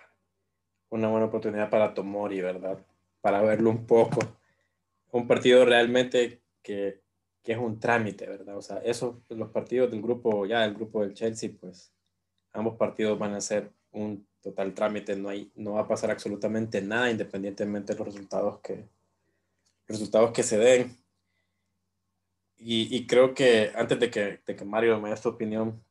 una 0.89 1.09
buena 1.09 1.25
oportunidad 1.25 1.69
para 1.69 1.93
Tomori, 1.93 2.41
¿verdad? 2.41 2.85
Para 3.21 3.41
verlo 3.41 3.69
un 3.69 3.85
poco. 3.85 4.19
Un 5.11 5.27
partido 5.27 5.65
realmente 5.65 6.41
que, 6.61 7.01
que 7.41 7.53
es 7.53 7.57
un 7.57 7.79
trámite, 7.79 8.27
¿verdad? 8.27 8.57
O 8.57 8.61
sea, 8.61 8.77
esos, 8.79 9.15
los 9.29 9.49
partidos 9.49 9.89
del 9.89 10.01
grupo, 10.01 10.45
ya 10.45 10.61
del 10.61 10.75
grupo 10.75 11.01
del 11.01 11.13
Chelsea, 11.13 11.51
pues 11.59 11.91
ambos 12.51 12.75
partidos 12.75 13.17
van 13.17 13.33
a 13.33 13.41
ser 13.41 13.71
un 13.91 14.27
total 14.41 14.73
trámite, 14.73 15.15
no, 15.15 15.29
hay, 15.29 15.51
no 15.55 15.73
va 15.73 15.81
a 15.81 15.87
pasar 15.87 16.11
absolutamente 16.11 16.81
nada 16.81 17.09
independientemente 17.09 17.93
de 17.93 17.99
los 17.99 18.07
resultados 18.07 18.59
que, 18.59 18.87
resultados 19.87 20.31
que 20.31 20.43
se 20.43 20.57
den. 20.57 20.95
Y, 22.57 22.95
y 22.95 23.07
creo 23.07 23.33
que 23.33 23.71
antes 23.75 23.99
de 23.99 24.09
que, 24.09 24.41
de 24.45 24.55
que 24.55 24.65
Mario 24.65 24.99
me 24.99 25.09
dé 25.09 25.17
su 25.17 25.29
opinión, 25.29 25.83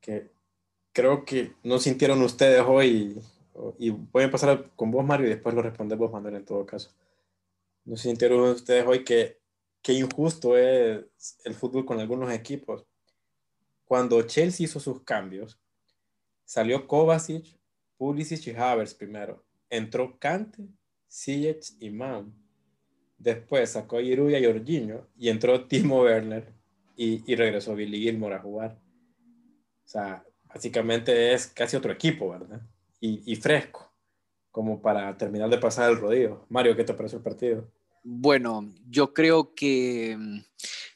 que 0.00 0.30
creo 0.92 1.24
que 1.24 1.54
no 1.62 1.78
sintieron 1.78 2.22
ustedes 2.22 2.62
hoy, 2.66 3.20
y 3.78 3.90
voy 3.90 4.24
a 4.24 4.30
pasar 4.30 4.70
con 4.76 4.90
vos 4.90 5.04
Mario 5.04 5.26
y 5.26 5.30
después 5.30 5.54
lo 5.54 5.62
respondemos 5.62 6.12
Manuel 6.12 6.36
en 6.36 6.44
todo 6.44 6.64
caso. 6.66 6.90
¿No 7.84 7.96
sintieron 7.96 8.40
ustedes 8.50 8.86
hoy 8.86 9.04
que 9.04 9.38
qué 9.82 9.92
injusto 9.94 10.56
es 10.56 11.04
el 11.44 11.54
fútbol 11.54 11.86
con 11.86 12.00
algunos 12.00 12.32
equipos? 12.32 12.84
Cuando 13.84 14.20
Chelsea 14.22 14.64
hizo 14.64 14.80
sus 14.80 15.02
cambios, 15.02 15.58
salió 16.44 16.86
Kovacic, 16.86 17.46
Pulisic 17.96 18.46
y 18.48 18.50
Havertz 18.50 18.94
primero. 18.94 19.44
Entró 19.70 20.18
Kante, 20.18 20.66
Ziyech 21.08 21.74
y 21.80 21.90
Mount 21.90 22.34
Después 23.18 23.70
sacó 23.70 23.98
a 23.98 24.02
Giroud 24.02 24.30
y 24.30 24.36
a 24.36 24.46
Jorginho 24.46 25.06
y 25.16 25.28
entró 25.28 25.66
Timo 25.66 26.02
Werner 26.02 26.52
y, 26.96 27.34
regresó 27.34 27.74
Billy 27.74 28.00
Gilmore 28.00 28.36
a 28.36 28.40
jugar. 28.40 28.78
O 29.84 29.88
sea, 29.88 30.24
básicamente 30.44 31.32
es 31.32 31.46
casi 31.46 31.76
otro 31.76 31.92
equipo, 31.92 32.30
¿verdad? 32.30 32.60
Y, 33.00 33.22
y 33.30 33.36
fresco, 33.36 33.92
como 34.50 34.80
para 34.80 35.16
terminar 35.16 35.50
de 35.50 35.58
pasar 35.58 35.90
el 35.90 35.98
rodillo. 35.98 36.46
Mario, 36.48 36.76
¿qué 36.76 36.84
te 36.84 36.94
pareció 36.94 37.18
el 37.18 37.24
partido? 37.24 37.70
Bueno, 38.02 38.72
yo 38.88 39.12
creo 39.12 39.52
que 39.54 40.16
mm, 40.16 40.38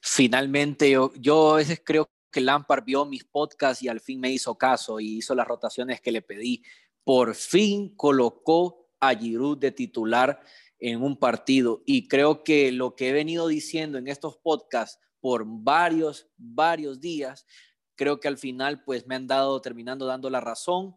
finalmente, 0.00 0.90
yo, 0.90 1.12
yo 1.16 1.54
a 1.54 1.56
veces 1.56 1.82
creo 1.84 2.08
que 2.30 2.40
Lampard 2.40 2.84
vio 2.84 3.04
mis 3.04 3.24
podcasts 3.24 3.82
y 3.82 3.88
al 3.88 4.00
fin 4.00 4.20
me 4.20 4.30
hizo 4.30 4.56
caso 4.56 5.00
y 5.00 5.18
hizo 5.18 5.34
las 5.34 5.48
rotaciones 5.48 6.00
que 6.00 6.12
le 6.12 6.22
pedí. 6.22 6.62
Por 7.04 7.34
fin 7.34 7.94
colocó 7.96 8.90
a 9.00 9.14
Giroud 9.14 9.58
de 9.58 9.72
titular 9.72 10.40
en 10.80 11.02
un 11.02 11.16
partido. 11.16 11.82
Y 11.84 12.08
creo 12.08 12.42
que 12.42 12.72
lo 12.72 12.96
que 12.96 13.10
he 13.10 13.12
venido 13.12 13.46
diciendo 13.46 13.98
en 13.98 14.08
estos 14.08 14.36
podcasts 14.38 14.98
por 15.20 15.44
varios, 15.46 16.28
varios 16.36 17.00
días, 17.00 17.46
creo 17.94 18.18
que 18.18 18.28
al 18.28 18.38
final 18.38 18.82
pues 18.82 19.06
me 19.06 19.14
han 19.14 19.26
dado, 19.26 19.60
terminando 19.60 20.06
dando 20.06 20.30
la 20.30 20.40
razón. 20.40 20.96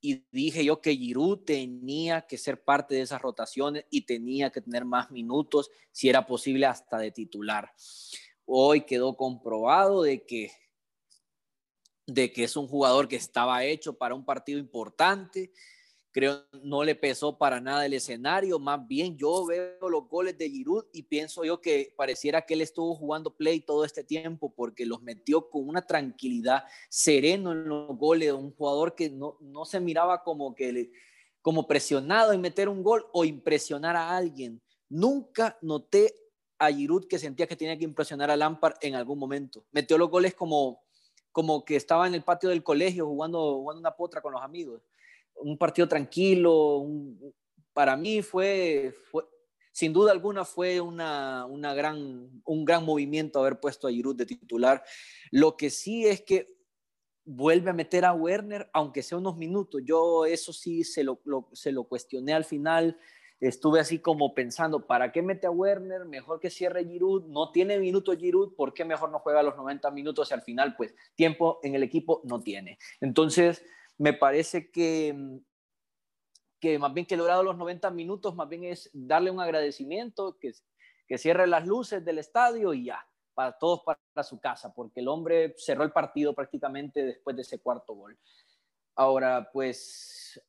Y 0.00 0.26
dije 0.30 0.62
yo 0.64 0.82
que 0.82 0.94
Giroud 0.94 1.44
tenía 1.44 2.26
que 2.26 2.36
ser 2.36 2.62
parte 2.62 2.94
de 2.94 3.00
esas 3.00 3.22
rotaciones 3.22 3.86
y 3.90 4.02
tenía 4.02 4.50
que 4.50 4.60
tener 4.60 4.84
más 4.84 5.10
minutos, 5.10 5.70
si 5.90 6.10
era 6.10 6.26
posible, 6.26 6.66
hasta 6.66 6.98
de 6.98 7.10
titular. 7.10 7.72
Hoy 8.44 8.82
quedó 8.82 9.16
comprobado 9.16 10.02
de 10.02 10.26
que, 10.26 10.52
de 12.06 12.30
que 12.30 12.44
es 12.44 12.56
un 12.56 12.68
jugador 12.68 13.08
que 13.08 13.16
estaba 13.16 13.64
hecho 13.64 13.96
para 13.96 14.14
un 14.14 14.26
partido 14.26 14.58
importante, 14.58 15.50
creo 16.14 16.44
no 16.62 16.84
le 16.84 16.94
pesó 16.94 17.36
para 17.36 17.60
nada 17.60 17.84
el 17.84 17.92
escenario, 17.92 18.60
más 18.60 18.86
bien 18.86 19.16
yo 19.16 19.44
veo 19.46 19.90
los 19.90 20.08
goles 20.08 20.38
de 20.38 20.48
Giroud 20.48 20.84
y 20.92 21.02
pienso 21.02 21.44
yo 21.44 21.60
que 21.60 21.92
pareciera 21.96 22.42
que 22.42 22.54
él 22.54 22.60
estuvo 22.60 22.94
jugando 22.94 23.34
play 23.34 23.60
todo 23.60 23.84
este 23.84 24.04
tiempo 24.04 24.54
porque 24.54 24.86
los 24.86 25.02
metió 25.02 25.50
con 25.50 25.68
una 25.68 25.82
tranquilidad, 25.82 26.62
sereno 26.88 27.50
en 27.50 27.68
los 27.68 27.98
goles, 27.98 28.32
un 28.32 28.54
jugador 28.54 28.94
que 28.94 29.10
no, 29.10 29.36
no 29.40 29.64
se 29.64 29.80
miraba 29.80 30.22
como 30.22 30.54
que 30.54 30.92
como 31.42 31.66
presionado 31.66 32.32
en 32.32 32.40
meter 32.40 32.68
un 32.68 32.84
gol 32.84 33.04
o 33.12 33.24
impresionar 33.24 33.96
a 33.96 34.16
alguien. 34.16 34.62
Nunca 34.88 35.58
noté 35.62 36.14
a 36.58 36.70
Giroud 36.70 37.06
que 37.08 37.18
sentía 37.18 37.48
que 37.48 37.56
tenía 37.56 37.76
que 37.76 37.84
impresionar 37.84 38.30
a 38.30 38.36
Lampard 38.36 38.76
en 38.82 38.94
algún 38.94 39.18
momento. 39.18 39.66
Metió 39.72 39.98
los 39.98 40.10
goles 40.10 40.32
como 40.34 40.84
como 41.32 41.64
que 41.64 41.74
estaba 41.74 42.06
en 42.06 42.14
el 42.14 42.22
patio 42.22 42.50
del 42.50 42.62
colegio 42.62 43.06
jugando, 43.06 43.56
jugando 43.56 43.80
una 43.80 43.96
potra 43.96 44.22
con 44.22 44.32
los 44.32 44.42
amigos 44.42 44.80
un 45.36 45.58
partido 45.58 45.88
tranquilo. 45.88 46.86
para 47.72 47.96
mí 47.96 48.22
fue, 48.22 48.94
sin 49.72 49.92
duda 49.92 50.12
alguna, 50.12 50.44
fue 50.44 50.80
una, 50.80 51.46
una, 51.46 51.74
gran, 51.74 52.42
un 52.44 52.64
gran 52.64 52.84
movimiento 52.84 53.40
haber 53.40 53.60
puesto 53.60 53.88
a 53.88 53.90
Giroud 53.90 54.16
de 54.16 54.26
titular. 54.26 54.82
Lo 55.30 55.56
que 55.56 55.70
sí 55.70 56.06
es 56.06 56.22
que 56.22 56.54
vuelve 57.24 57.70
a 57.70 57.74
meter 57.74 58.04
a 58.04 58.12
Werner, 58.12 58.68
aunque 58.72 59.02
sea 59.02 59.18
unos 59.18 59.36
minutos. 59.36 59.82
Yo 59.84 60.26
eso 60.26 60.52
sí 60.52 60.84
se 60.84 61.02
lo, 61.02 61.20
lo, 61.24 61.48
se 61.52 61.72
lo 61.72 61.84
cuestioné 61.84 62.34
al 62.34 62.44
final. 62.44 62.98
Estuve 63.40 63.80
así 63.80 63.98
como 63.98 64.34
pensando, 64.34 64.86
¿para 64.86 65.10
qué 65.12 65.20
mete 65.20 65.46
a 65.46 65.50
Werner? 65.50 66.04
Mejor 66.04 66.40
que 66.40 66.50
cierre 66.50 66.84
Giroud. 66.84 67.26
No 67.26 67.50
tiene 67.50 67.78
minutos 67.78 68.16
Giroud, 68.16 68.54
¿por 68.54 68.72
qué 68.72 68.84
mejor 68.84 69.10
no 69.10 69.18
juega 69.18 69.42
los 69.42 69.56
90 69.56 69.90
minutos 69.90 70.30
y 70.30 70.34
al 70.34 70.42
final, 70.42 70.76
pues, 70.76 70.94
tiempo 71.14 71.58
en 71.62 71.74
el 71.74 71.82
equipo 71.82 72.22
no 72.24 72.40
tiene? 72.40 72.78
Entonces, 73.00 73.64
me 73.98 74.12
parece 74.12 74.70
que, 74.70 75.12
mm, 75.14 75.38
que 76.60 76.78
más 76.78 76.92
bien 76.94 77.06
que 77.06 77.16
logrado 77.16 77.42
los 77.42 77.56
90 77.56 77.90
minutos, 77.90 78.34
más 78.34 78.48
bien 78.48 78.64
es 78.64 78.90
darle 78.92 79.30
un 79.30 79.40
agradecimiento, 79.40 80.38
que, 80.38 80.52
que 81.06 81.18
cierre 81.18 81.46
las 81.46 81.66
luces 81.66 82.04
del 82.04 82.18
estadio 82.18 82.72
y 82.74 82.86
ya, 82.86 83.06
para 83.34 83.52
todos 83.52 83.82
para 83.84 84.24
su 84.24 84.40
casa, 84.40 84.72
porque 84.74 85.00
el 85.00 85.08
hombre 85.08 85.54
cerró 85.58 85.84
el 85.84 85.92
partido 85.92 86.34
prácticamente 86.34 87.04
después 87.04 87.36
de 87.36 87.42
ese 87.42 87.60
cuarto 87.60 87.94
gol. 87.94 88.18
Ahora, 88.96 89.50
pues 89.52 90.40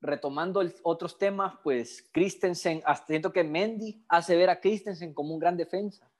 retomando 0.00 0.62
otros 0.82 1.18
temas, 1.18 1.54
pues 1.64 2.08
Christensen, 2.12 2.82
hasta 2.84 3.06
siento 3.06 3.32
que 3.32 3.42
Mendy 3.42 4.04
hace 4.08 4.36
ver 4.36 4.50
a 4.50 4.60
Christensen 4.60 5.14
como 5.14 5.34
un 5.34 5.40
gran 5.40 5.56
defensa 5.56 6.10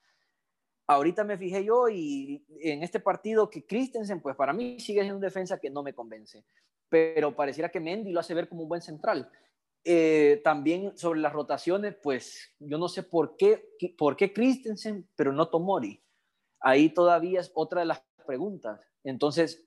ahorita 0.86 1.24
me 1.24 1.36
fijé 1.36 1.64
yo 1.64 1.88
y 1.88 2.44
en 2.60 2.82
este 2.82 3.00
partido 3.00 3.50
que 3.50 3.66
Christensen, 3.66 4.20
pues 4.20 4.36
para 4.36 4.52
mí 4.52 4.78
sigue 4.80 5.00
siendo 5.00 5.16
un 5.16 5.22
defensa 5.22 5.58
que 5.58 5.70
no 5.70 5.82
me 5.82 5.94
convence, 5.94 6.44
pero 6.96 7.36
pareciera 7.36 7.68
que 7.68 7.78
Mendy 7.78 8.10
lo 8.10 8.20
hace 8.20 8.32
ver 8.32 8.48
como 8.48 8.62
un 8.62 8.70
buen 8.70 8.80
central. 8.80 9.30
Eh, 9.84 10.40
también 10.42 10.96
sobre 10.96 11.20
las 11.20 11.34
rotaciones, 11.34 11.94
pues 12.02 12.54
yo 12.58 12.78
no 12.78 12.88
sé 12.88 13.02
por 13.02 13.36
qué, 13.36 13.68
por 13.98 14.16
qué 14.16 14.32
Christensen, 14.32 15.06
pero 15.14 15.30
no 15.30 15.50
Tomori. 15.50 16.02
Ahí 16.58 16.88
todavía 16.88 17.40
es 17.40 17.52
otra 17.54 17.80
de 17.80 17.86
las 17.86 18.02
preguntas. 18.26 18.80
Entonces, 19.04 19.62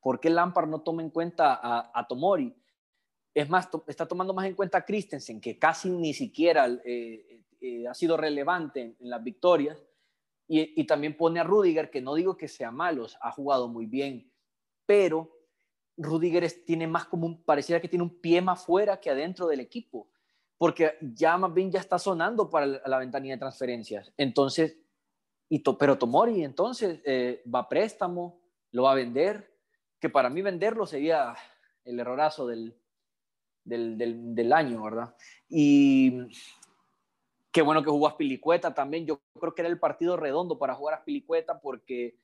¿por 0.00 0.18
qué 0.18 0.30
Lampard 0.30 0.66
no 0.66 0.80
toma 0.80 1.02
en 1.02 1.10
cuenta 1.10 1.60
a, 1.62 2.06
Tomori? 2.08 2.56
Es 3.34 3.50
más, 3.50 3.68
está 3.86 4.08
tomando 4.08 4.32
más 4.32 4.46
en 4.46 4.54
cuenta 4.54 4.78
a 4.78 4.84
Christensen, 4.86 5.42
que 5.42 5.58
casi 5.58 5.90
ni 5.90 6.14
siquiera 6.14 6.68
eh, 6.86 7.42
ha 7.86 7.92
sido 7.92 8.16
relevante 8.16 8.96
en, 8.98 9.10
las 9.10 9.22
victorias. 9.22 9.84
Y, 10.48 10.80
y, 10.80 10.86
también 10.86 11.18
pone 11.18 11.38
a 11.38 11.44
Rudiger, 11.44 11.90
que 11.90 12.00
no 12.00 12.14
digo 12.14 12.38
que 12.38 12.48
sea 12.48 12.70
malo, 12.70 13.06
ha 13.20 13.30
jugado 13.30 13.68
muy 13.68 13.84
bien, 13.84 14.32
pero 14.86 15.35
Rudiger 15.96 16.50
tiene 16.64 16.86
más 16.86 17.06
como 17.06 17.26
un, 17.26 17.42
pareciera 17.42 17.80
que 17.80 17.88
tiene 17.88 18.02
un 18.02 18.20
pie 18.20 18.40
más 18.42 18.64
fuera 18.64 19.00
que 19.00 19.10
adentro 19.10 19.46
del 19.46 19.60
equipo, 19.60 20.08
porque 20.58 20.98
ya 21.00 21.36
más 21.38 21.52
bien 21.52 21.70
ya 21.70 21.80
está 21.80 21.98
sonando 21.98 22.50
para 22.50 22.66
la, 22.66 22.98
ventanilla 22.98 23.34
de 23.34 23.40
transferencias. 23.40 24.12
Entonces, 24.16 24.78
y 25.48 25.62
pero 25.78 25.96
Tomori 25.98 26.42
entonces 26.42 27.00
eh, 27.04 27.42
va 27.52 27.60
a 27.60 27.68
préstamo, 27.68 28.40
lo 28.72 28.84
va 28.84 28.92
a 28.92 28.96
vender, 28.96 29.54
que 30.00 30.10
para 30.10 30.28
mí 30.28 30.42
venderlo 30.42 30.86
sería 30.86 31.34
el 31.84 31.98
errorazo 32.00 32.46
del, 32.46 32.76
del, 33.64 34.34
del, 34.34 34.52
año, 34.52 34.82
¿verdad? 34.82 35.14
Y 35.48 36.28
qué 37.50 37.62
bueno 37.62 37.82
que 37.82 37.90
jugó 37.90 38.08
a 38.08 38.12
Spilicueta 38.12 38.74
también. 38.74 39.06
Yo 39.06 39.20
creo 39.40 39.54
que 39.54 39.62
era 39.62 39.68
el 39.68 39.78
partido 39.78 40.16
redondo 40.16 40.58
para 40.58 40.74
jugar 40.74 40.94
a 40.94 41.00
Spilicueta 41.00 41.60
porque 41.60 42.18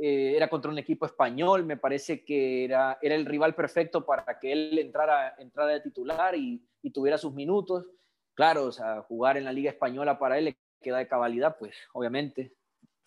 eh, 0.00 0.36
era 0.36 0.48
contra 0.48 0.70
un 0.70 0.78
equipo 0.78 1.06
español, 1.06 1.64
me 1.64 1.76
parece 1.76 2.24
que 2.24 2.64
era, 2.64 2.98
era 3.02 3.16
el 3.16 3.26
rival 3.26 3.56
perfecto 3.56 4.06
para 4.06 4.38
que 4.38 4.52
él 4.52 4.78
entrara, 4.78 5.34
entrara 5.38 5.72
de 5.72 5.80
titular 5.80 6.36
y, 6.36 6.64
tuviera 6.94 7.18
sus 7.18 7.34
minutos. 7.34 7.84
Claro, 8.32 8.64
o 8.64 8.72
sea, 8.72 9.02
jugar 9.02 9.36
en 9.36 9.44
la 9.44 9.52
Liga 9.52 9.70
Española 9.70 10.18
para 10.18 10.38
él 10.38 10.46
le 10.46 10.58
queda 10.80 10.98
de 10.98 11.08
cabalidad, 11.08 11.56
pues 11.58 11.76
obviamente 11.92 12.54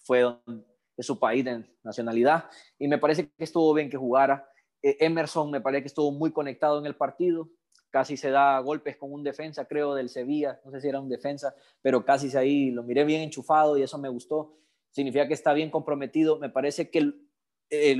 fue 0.04 0.20
de 0.22 1.04
su 1.04 1.18
país 1.18 1.44
de 1.44 1.66
nacionalidad 1.82 2.46
y 2.78 2.88
me 2.88 3.00
parece 3.00 3.28
que 3.28 3.44
estuvo 3.44 3.74
bien 3.74 3.90
que 3.90 3.98
jugara. 3.98 4.48
Eh, 4.84 4.98
Emerson 5.00 5.50
me 5.50 5.62
parece 5.62 5.82
que 5.82 5.88
estuvo 5.88 6.12
muy 6.12 6.32
conectado 6.32 6.78
en 6.78 6.86
el 6.86 6.96
partido, 6.96 7.50
casi 7.90 8.18
se 8.18 8.30
da 8.30 8.60
golpes 8.60 8.98
con 8.98 9.12
un 9.12 9.24
defensa, 9.24 9.66
creo, 9.66 9.96
del 9.96 10.10
Sevilla, 10.10 10.60
no 10.64 10.72
sé 10.72 10.82
si 10.82 10.90
era 10.90 11.00
un 11.00 11.10
defensa, 11.10 11.56
pero 11.82 12.06
casi 12.06 12.30
se 12.30 12.38
ahí 12.38 12.70
lo 12.70 12.84
miré 12.84 13.04
bien 13.04 13.22
enchufado 13.22 13.78
y 13.78 13.82
eso 13.82 13.98
me 13.98 14.10
gustó 14.10 14.58
significa 14.92 15.28
que 15.28 15.34
está 15.34 15.54
bien 15.54 15.70
comprometido. 15.70 16.38
Me 16.40 16.50
parece 16.50 16.90
que 16.90 17.14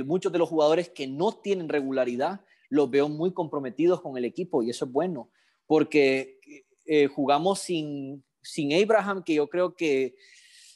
muchos 0.04 0.32
de 0.32 0.38
los 0.38 0.48
jugadores 0.48 0.90
que 0.90 1.06
no 1.06 1.32
tienen 1.32 1.68
regularidad 1.68 2.42
los 2.68 2.90
veo 2.90 3.08
muy 3.08 3.32
comprometidos 3.32 4.00
con 4.00 4.16
el 4.16 4.24
equipo 4.24 4.62
y 4.62 4.70
eso 4.70 4.86
es 4.86 4.92
bueno, 4.92 5.30
porque 5.66 6.38
eh, 6.86 7.06
jugamos 7.06 7.60
sin, 7.60 8.24
sin 8.42 8.72
Abraham, 8.72 9.22
que 9.24 9.34
yo 9.34 9.48
creo 9.48 9.74
que 9.74 10.14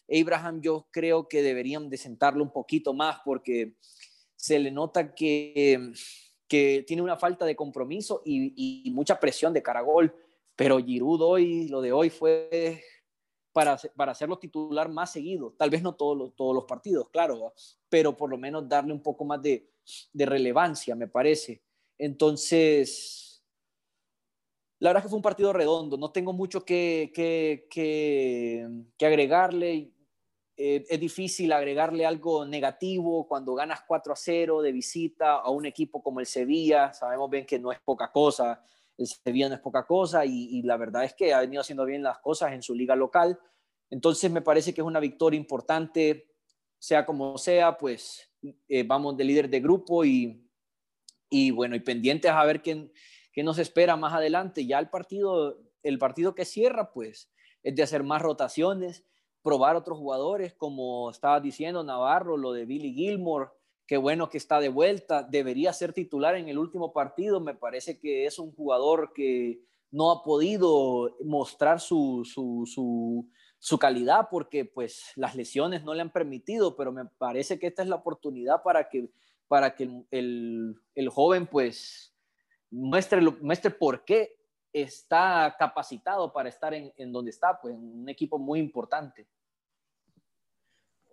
Abraham 0.09 0.61
yo 0.61 0.89
creo 0.91 1.27
que 1.27 1.43
deberían 1.43 1.89
de 1.89 1.97
sentarlo 1.97 2.43
un 2.43 2.53
poquito 2.53 2.93
más 2.93 3.21
porque 3.25 3.77
se 4.37 4.59
le 4.59 4.71
nota 4.71 5.15
que, 5.15 5.93
que 6.47 6.85
tiene 6.87 7.03
una 7.03 7.17
falta 7.17 7.45
de 7.45 7.57
compromiso 7.57 8.23
y, 8.25 8.85
y 8.87 8.91
mucha 8.91 9.19
presión 9.19 9.53
de 9.53 9.63
caragol, 9.63 10.15
pero 10.55 10.79
Giroud 10.79 11.23
hoy, 11.23 11.69
lo 11.69 11.81
de 11.81 11.93
hoy 11.93 12.11
fue 12.11 12.83
para, 13.57 13.79
para 13.97 14.13
hacerlo 14.13 14.39
titular 14.39 14.91
más 14.91 15.13
seguido. 15.13 15.55
Tal 15.57 15.71
vez 15.71 15.81
no 15.81 15.95
todos 15.95 16.15
los, 16.15 16.37
todos 16.37 16.55
los 16.55 16.65
partidos, 16.65 17.09
claro, 17.09 17.55
pero 17.89 18.15
por 18.15 18.29
lo 18.29 18.37
menos 18.37 18.69
darle 18.69 18.93
un 18.93 19.03
poco 19.03 19.25
más 19.25 19.41
de, 19.41 19.71
de 20.13 20.27
relevancia, 20.27 20.95
me 20.95 21.09
parece. 21.09 21.63
Entonces, 21.97 23.43
la 24.79 24.91
verdad 24.91 25.01
es 25.01 25.05
que 25.05 25.09
fue 25.09 25.17
un 25.17 25.23
partido 25.23 25.55
redondo. 25.55 25.97
No 25.97 26.13
tengo 26.13 26.35
mucho 26.35 26.67
que, 26.67 27.11
que, 27.15 27.67
que, 27.71 29.07
agregarle. 29.07 29.91
Eh, 30.59 30.85
es 30.87 31.01
difícil 31.01 31.51
agregarle 31.51 32.05
algo 32.05 32.45
negativo 32.45 33.27
cuando 33.27 33.55
ganas 33.55 33.81
4 33.89 34.13
a 34.13 34.17
0 34.17 34.61
de 34.61 34.73
visita 34.73 35.37
a 35.37 35.49
un 35.49 35.65
equipo 35.65 36.03
como 36.03 36.21
el 36.21 36.27
Sevilla. 36.27 36.93
Sabemos 36.93 37.31
bien 37.31 37.47
que 37.47 37.59
no 37.59 37.73
es 37.73 37.81
poca 37.81 38.13
cosa 38.13 38.63
el 38.99 39.07
Sevilla 39.07 39.49
no 39.49 39.55
es 39.55 39.61
poca 39.61 39.87
cosa 39.87 40.25
y, 40.25 40.63
la 40.63 40.77
verdad 40.77 41.05
es 41.05 41.15
que 41.15 41.35
ha 41.35 41.41
venido 41.41 41.61
haciendo 41.61 41.85
bien 41.85 42.03
las 42.03 42.19
cosas 42.19 42.53
en 42.53 42.63
su 42.63 42.75
liga 42.75 42.97
local. 42.97 43.39
Entonces 43.91 44.31
me 44.31 44.41
parece 44.41 44.75
que 44.75 44.81
es 44.81 44.87
una 44.87 45.01
victoria 45.01 45.39
importante, 45.39 46.33
sea 46.79 47.05
como 47.05 47.37
sea, 47.39 47.77
pues 47.77 48.31
eh, 48.69 48.83
vamos 48.85 49.17
de 49.17 49.25
líder 49.25 49.49
de 49.49 49.61
grupo 49.61 50.05
y, 50.05 50.49
y 51.31 51.51
bueno, 51.51 51.77
y 51.77 51.81
pendientes 51.81 52.31
a 52.31 52.45
ver 52.45 52.63
qué, 52.63 52.91
qué 53.33 53.43
nos 53.43 53.59
espera 53.59 53.97
más 53.97 54.15
adelante. 54.15 54.67
Ya 54.67 54.79
el 54.79 54.89
partido, 54.89 55.59
el 55.83 55.99
partido 55.99 56.35
que 56.35 56.45
cierra, 56.45 56.91
pues 56.93 57.31
es 57.63 57.75
de 57.75 57.83
hacer 57.83 58.03
más 58.03 58.23
rotaciones, 58.23 59.05
probar 59.43 59.77
otros 59.77 59.99
jugadores, 59.99 60.55
como 60.55 61.11
estaba 61.11 61.41
diciendo 61.41 61.85
Navarro, 61.85 62.37
lo 62.37 62.53
de 62.53 62.65
Billy 62.65 62.93
Gilmore, 62.95 63.51
qué 63.87 63.97
bueno 63.97 64.29
que 64.29 64.39
está 64.39 64.61
de 64.61 64.69
vuelta, 64.69 65.23
debería 65.23 65.73
ser 65.73 65.93
titular 65.93 66.35
en 66.35 66.49
el 66.49 66.59
último 66.59 66.93
partido, 66.93 67.41
me 67.41 67.55
parece 67.55 67.99
que 67.99 68.27
es 68.27 68.39
un 68.39 68.53
jugador 68.53 69.13
que 69.15 69.61
no 69.91 70.11
ha 70.11 70.23
podido 70.23 71.17
mostrar 71.25 71.81
su, 71.81 72.23
su, 72.25 73.79
calidad 73.79 74.29
porque 74.31 74.65
pues 74.65 75.13
las 75.17 75.35
lesiones 75.35 75.85
no 75.85 75.95
le 75.95 76.03
han 76.03 76.11
permitido, 76.11 76.77
pero 76.77 76.93
me 76.93 77.05
parece 77.05 77.59
que 77.59 77.69
esta 77.69 77.83
es 77.83 77.89
la 77.89 77.97
oportunidad 77.97 78.63
para 78.63 78.89
que, 78.89 79.09
para 79.49 79.75
que 79.75 79.89
el, 80.11 81.09
joven 81.11 81.47
pues 81.47 82.15
muestre, 82.71 83.21
muestre 83.41 83.71
por 83.71 84.05
qué 84.05 84.37
está 84.73 85.55
capacitado 85.59 86.33
para 86.33 86.49
estar 86.49 86.75
en, 86.75 86.93
en 86.97 87.13
donde 87.13 87.31
está, 87.31 87.59
pues 87.61 87.75
en 87.75 88.01
un 88.03 88.09
equipo 88.09 88.39
muy 88.39 88.59
importante. 88.59 89.27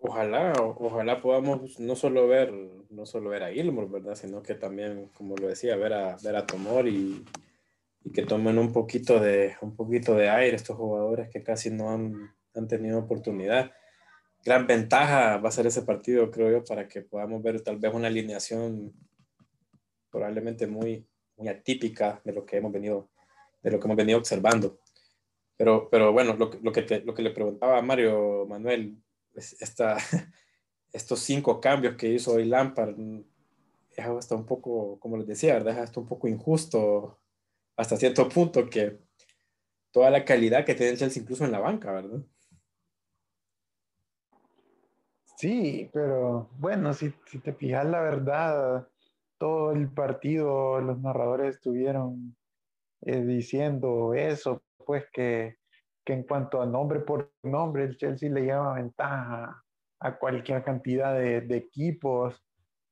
Ojalá, 0.06 0.52
ojalá 0.58 1.22
podamos 1.22 1.80
no 1.80 1.96
solo 1.96 2.28
ver, 2.28 2.52
no 2.90 3.06
solo 3.06 3.30
ver 3.30 3.42
a 3.42 3.50
Gilmore, 3.50 3.88
¿verdad? 3.88 4.14
Sino 4.14 4.42
que 4.42 4.54
también, 4.54 5.08
como 5.14 5.34
lo 5.34 5.48
decía, 5.48 5.76
ver 5.76 5.94
a, 5.94 6.16
ver 6.22 6.36
a 6.36 6.46
Tomor 6.46 6.86
y, 6.88 7.24
que 8.12 8.26
tomen 8.26 8.58
un 8.58 8.70
poquito, 8.70 9.18
de, 9.18 9.56
un 9.62 9.74
poquito 9.74 10.14
de 10.14 10.28
aire 10.28 10.56
estos 10.56 10.76
jugadores 10.76 11.30
que 11.30 11.42
casi 11.42 11.70
no 11.70 11.88
han, 11.90 12.34
han, 12.54 12.68
tenido 12.68 12.98
oportunidad. 12.98 13.72
Gran 14.44 14.66
ventaja 14.66 15.38
va 15.38 15.48
a 15.48 15.52
ser 15.52 15.66
ese 15.66 15.80
partido, 15.80 16.30
creo 16.30 16.50
yo, 16.50 16.64
para 16.64 16.86
que 16.86 17.00
podamos 17.00 17.42
ver 17.42 17.62
tal 17.62 17.78
vez 17.78 17.94
una 17.94 18.08
alineación 18.08 18.92
probablemente 20.10 20.66
muy, 20.66 21.06
muy 21.38 21.48
atípica 21.48 22.20
de 22.24 22.34
lo 22.34 22.44
que 22.44 22.58
hemos 22.58 22.72
venido, 22.72 23.08
de 23.62 23.70
lo 23.70 23.80
que 23.80 23.86
hemos 23.86 23.96
venido 23.96 24.18
observando. 24.18 24.78
Pero, 25.56 25.88
pero 25.90 26.12
bueno, 26.12 26.34
lo, 26.34 26.50
lo 26.62 26.72
que, 26.72 27.02
lo 27.06 27.14
que 27.14 27.22
le 27.22 27.30
preguntaba 27.30 27.78
a 27.78 27.82
Mario 27.82 28.44
Manuel, 28.46 28.98
esta, 29.34 29.96
estos 30.92 31.20
cinco 31.20 31.60
cambios 31.60 31.96
que 31.96 32.08
hizo 32.08 32.34
hoy 32.34 32.44
Lampard 32.44 32.96
es 33.96 34.06
hasta 34.06 34.34
un 34.34 34.46
poco, 34.46 34.98
como 35.00 35.16
les 35.16 35.26
decía, 35.26 35.54
¿verdad? 35.54 35.74
Es 35.74 35.80
hasta 35.80 36.00
un 36.00 36.06
poco 36.06 36.28
injusto 36.28 37.18
hasta 37.76 37.96
cierto 37.96 38.28
punto 38.28 38.68
que 38.68 38.98
toda 39.90 40.10
la 40.10 40.24
calidad 40.24 40.64
que 40.64 40.74
tiene 40.74 40.92
el 40.92 40.98
Chelsea 40.98 41.22
incluso 41.22 41.44
en 41.44 41.52
la 41.52 41.60
banca, 41.60 41.92
¿verdad? 41.92 42.20
Sí, 45.36 45.90
pero 45.92 46.50
bueno, 46.58 46.94
si, 46.94 47.12
si 47.26 47.38
te 47.40 47.52
fijas 47.52 47.84
la 47.86 48.00
verdad, 48.00 48.88
todo 49.38 49.72
el 49.72 49.92
partido 49.92 50.80
los 50.80 51.00
narradores 51.00 51.56
estuvieron 51.56 52.36
eh, 53.02 53.22
diciendo 53.22 54.14
eso, 54.14 54.62
pues 54.86 55.04
que 55.12 55.58
que 56.04 56.12
en 56.12 56.24
cuanto 56.24 56.60
a 56.60 56.66
nombre 56.66 57.00
por 57.00 57.32
nombre, 57.42 57.84
el 57.84 57.96
Chelsea 57.96 58.30
le 58.30 58.42
lleva 58.42 58.74
ventaja 58.74 59.64
a 60.00 60.18
cualquier 60.18 60.62
cantidad 60.62 61.14
de, 61.14 61.56
equipos, 61.56 62.44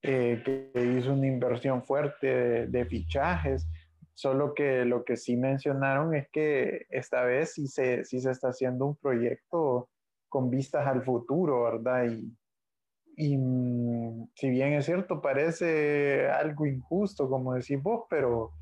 eh, 0.02 0.42
que 0.44 0.96
hizo 0.96 1.12
una 1.12 1.26
inversión 1.26 1.84
fuerte 1.84 2.66
de, 2.66 2.84
fichajes, 2.86 3.68
solo 4.14 4.54
que 4.54 4.84
lo 4.84 5.04
que 5.04 5.16
sí 5.16 5.36
mencionaron 5.36 6.14
es 6.14 6.28
que 6.30 6.86
esta 6.88 7.22
vez 7.24 7.52
sí 7.54 7.66
se, 7.66 8.04
sí 8.04 8.20
se 8.20 8.30
está 8.30 8.48
haciendo 8.48 8.86
un 8.86 8.96
proyecto 8.96 9.90
con 10.28 10.48
vistas 10.48 10.86
al 10.86 11.02
futuro, 11.04 11.64
¿verdad? 11.64 12.06
Y, 12.06 12.34
y 13.16 13.36
mm, 13.36 14.30
si 14.34 14.48
bien 14.48 14.72
es 14.72 14.86
cierto, 14.86 15.20
parece 15.20 16.28
algo 16.30 16.64
injusto, 16.64 17.28
como 17.28 17.52
decís 17.54 17.82
vos, 17.82 18.04
pero, 18.08 18.52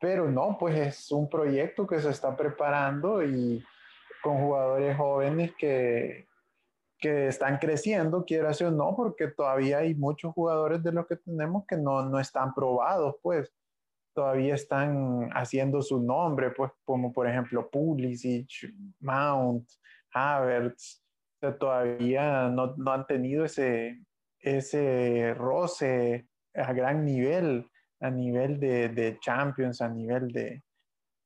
pero 0.00 0.30
no, 0.30 0.56
pues 0.58 0.78
es 0.78 1.12
un 1.12 1.28
proyecto 1.28 1.86
que 1.86 2.00
se 2.00 2.08
está 2.08 2.34
preparando 2.34 3.22
y 3.22 3.62
con 4.24 4.38
jugadores 4.38 4.96
jóvenes 4.96 5.52
que, 5.58 6.26
que 6.98 7.28
están 7.28 7.58
creciendo, 7.58 8.24
quieras 8.24 8.62
o 8.62 8.70
no, 8.70 8.96
porque 8.96 9.28
todavía 9.28 9.78
hay 9.78 9.94
muchos 9.94 10.32
jugadores 10.32 10.82
de 10.82 10.92
los 10.92 11.06
que 11.06 11.16
tenemos 11.16 11.66
que 11.66 11.76
no, 11.76 12.02
no 12.06 12.18
están 12.18 12.54
probados, 12.54 13.16
pues. 13.22 13.52
Todavía 14.14 14.54
están 14.54 15.28
haciendo 15.34 15.82
su 15.82 16.00
nombre, 16.00 16.52
pues 16.52 16.70
como 16.84 17.12
por 17.12 17.28
ejemplo 17.28 17.68
Pulisic, 17.68 18.72
Mount, 19.00 19.68
Havertz, 20.12 21.02
todavía 21.58 22.48
no, 22.48 22.74
no, 22.76 22.92
han 22.92 23.06
tenido 23.06 23.44
ese, 23.44 24.00
ese 24.38 25.34
roce 25.36 26.28
a 26.54 26.72
gran 26.72 27.04
nivel, 27.04 27.68
a 28.00 28.08
nivel 28.08 28.60
de, 28.60 28.88
de 28.88 29.18
Champions, 29.18 29.82
a 29.82 29.88
nivel 29.88 30.28
de, 30.28 30.62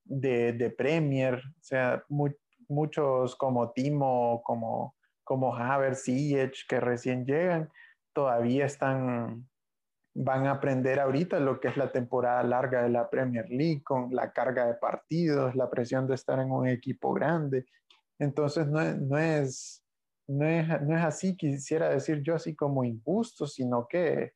de, 0.02 0.54
de 0.54 0.70
Premier, 0.70 1.34
o 1.37 1.62
sea, 1.62 2.02
muy, 2.08 2.34
muchos 2.68 3.37
como 3.37 3.72
Timo, 3.72 4.42
como, 4.44 4.94
como 5.24 5.54
Havertz, 5.54 6.04
que 6.68 6.81
recién 6.81 7.24
llegan, 7.24 7.70
todavía 8.12 8.66
están, 8.66 9.48
van 10.14 10.46
a 10.46 10.52
aprender 10.52 11.00
ahorita 11.00 11.40
lo 11.40 11.61
que 11.61 11.68
es 11.68 11.76
la 11.76 11.92
temporada 11.92 12.42
larga 12.42 12.83
de 12.83 12.90
la 12.90 13.09
Premier 13.09 13.48
League, 13.48 13.83
con 13.83 14.14
la 14.14 14.33
carga 14.33 14.66
de 14.66 14.74
partidos, 14.74 15.54
la 15.54 15.70
presión 15.70 16.07
de 16.07 16.14
estar 16.14 16.38
en 16.38 16.50
un 16.50 16.68
equipo 16.68 17.12
grande. 17.12 17.66
Entonces 18.18 18.66
no, 18.66 18.83
no, 18.83 19.18
es, 19.18 19.85
no, 20.26 20.44
es, 20.46 20.66
no 20.83 20.96
es 20.96 21.04
así, 21.04 21.37
quisiera 21.37 21.88
decir 21.88 22.22
yo 22.22 22.35
así 22.35 22.54
como 22.54 22.85
injusto, 22.85 23.46
sino 23.46 23.87
que 23.87 24.33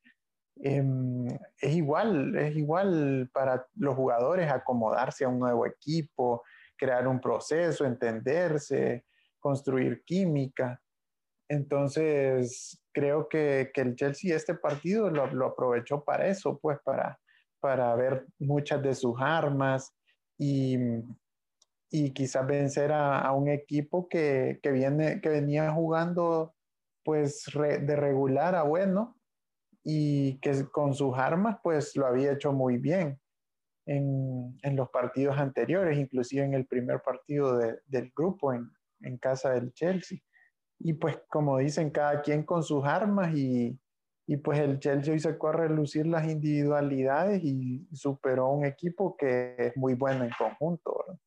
em, 0.61 1.27
es 1.59 1.75
igual, 1.75 2.35
es 2.37 2.55
igual 2.55 3.29
para 3.33 3.67
los 3.75 3.95
jugadores 3.95 4.49
acomodarse 4.49 5.25
a 5.25 5.29
un 5.29 5.39
nuevo 5.39 5.65
equipo, 5.65 6.43
crear 6.77 7.07
un 7.07 7.19
proceso, 7.19 7.85
entenderse, 7.85 9.05
construir 9.39 10.03
química. 10.05 10.81
Entonces, 11.49 12.81
creo 12.93 13.27
que, 13.27 13.71
que 13.73 13.81
el 13.81 13.95
Chelsea 13.95 14.35
este 14.35 14.55
partido 14.55 15.09
lo, 15.09 15.27
lo, 15.27 15.47
aprovechó 15.47 16.03
para 16.03 16.27
eso, 16.27 16.59
pues 16.59 16.79
para, 16.83 17.19
para 17.59 17.93
ver 17.95 18.25
muchas 18.39 18.81
de 18.81 18.95
sus 18.95 19.15
armas 19.19 19.93
y, 20.37 20.77
y 21.91 22.11
quizás 22.11 22.45
vencer 22.47 22.91
a, 22.91 23.19
a 23.19 23.33
un 23.33 23.49
equipo 23.49 24.07
que, 24.07 24.59
que, 24.63 24.71
viene, 24.71 25.21
que 25.21 25.29
venía 25.29 25.71
jugando 25.71 26.55
pues 27.03 27.45
de 27.53 27.95
regular 27.97 28.55
a 28.55 28.63
bueno 28.63 29.17
y 29.83 30.39
que 30.39 30.65
con 30.71 30.93
sus 30.93 31.17
armas 31.17 31.57
pues 31.61 31.97
lo 31.97 32.07
había 32.07 32.31
hecho 32.31 32.53
muy 32.53 32.77
bien 32.77 33.19
en, 33.85 34.57
en 34.61 34.75
los 34.75 34.89
partidos 34.89 35.37
anteriores, 35.37 35.97
inclusive 35.97 36.43
en 36.43 36.53
el 36.53 36.65
primer 36.65 37.01
partido 37.01 37.57
de, 37.57 37.79
del 37.85 38.11
grupo 38.15 38.53
en, 38.53 38.69
en 39.01 39.17
casa 39.17 39.51
del 39.51 39.73
Chelsea. 39.73 40.19
Y 40.79 40.93
pues 40.93 41.17
como 41.29 41.57
dicen, 41.57 41.89
cada 41.91 42.21
quien 42.21 42.43
con 42.43 42.63
sus 42.63 42.85
armas 42.85 43.35
y, 43.35 43.77
y 44.27 44.37
pues 44.37 44.59
el 44.59 44.79
Chelsea 44.79 45.13
hoy 45.13 45.19
se 45.19 45.29
a 45.29 45.51
relucir 45.51 46.07
las 46.07 46.27
individualidades 46.27 47.43
y 47.43 47.87
superó 47.93 48.49
un 48.49 48.65
equipo 48.65 49.15
que 49.17 49.55
es 49.57 49.77
muy 49.77 49.95
bueno 49.95 50.23
en 50.23 50.31
conjunto. 50.37 51.03
¿verdad? 51.05 51.19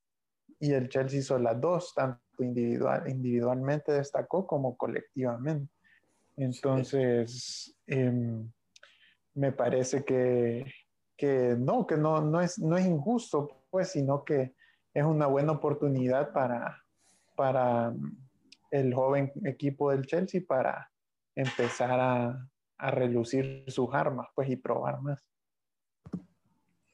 Y 0.59 0.73
el 0.73 0.89
Chelsea 0.89 1.21
hizo 1.21 1.39
las 1.39 1.61
dos, 1.61 1.93
tanto 1.95 2.21
individual, 2.39 3.09
individualmente 3.09 3.93
destacó 3.93 4.47
como 4.47 4.77
colectivamente. 4.77 5.73
Entonces, 6.37 7.77
eh, 7.87 8.13
me 9.35 9.53
parece 9.53 10.05
que, 10.05 10.65
que 11.17 11.57
no, 11.59 11.87
que 11.87 11.97
no, 11.97 12.21
no, 12.21 12.41
es, 12.41 12.59
no 12.59 12.77
es 12.77 12.87
injusto, 12.87 13.65
pues, 13.71 13.89
sino 13.91 14.25
que 14.25 14.55
es 14.93 15.05
una 15.05 15.27
buena 15.27 15.53
oportunidad 15.53 16.33
para, 16.33 16.83
para 17.35 17.95
el 18.71 18.95
joven 18.95 19.33
equipo 19.45 19.91
del 19.91 20.07
Chelsea 20.07 20.43
para 20.47 20.91
empezar 21.35 21.99
a, 22.01 22.49
a 22.79 22.91
relucir 22.91 23.65
sus 23.69 23.93
armas, 23.93 24.29
pues, 24.35 24.49
y 24.49 24.57
probar 24.57 25.01
más. 25.01 25.25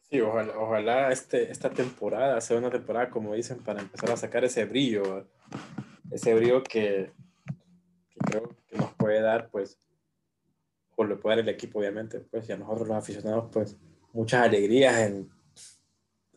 Sí, 0.02 0.20
ojalá, 0.20 0.58
ojalá 0.58 1.10
este, 1.10 1.50
esta 1.50 1.70
temporada 1.70 2.40
sea 2.40 2.58
una 2.58 2.70
temporada, 2.70 3.08
como 3.08 3.34
dicen, 3.34 3.62
para 3.62 3.80
empezar 3.80 4.10
a 4.10 4.16
sacar 4.16 4.44
ese 4.44 4.64
brillo, 4.66 5.26
ese 6.10 6.34
brillo 6.34 6.62
que, 6.62 7.12
que 8.10 8.20
creo 8.26 8.48
que 8.68 8.76
nos 8.76 8.92
puede 8.94 9.20
dar, 9.22 9.48
pues, 9.50 9.78
o 10.96 11.04
le 11.04 11.16
puede 11.16 11.36
dar 11.36 11.44
el 11.44 11.48
equipo, 11.48 11.78
obviamente, 11.78 12.20
pues, 12.20 12.48
y 12.48 12.52
a 12.52 12.58
nosotros 12.58 12.88
los 12.88 12.96
aficionados, 12.98 13.48
pues, 13.50 13.78
muchas 14.12 14.44
alegrías 14.44 15.10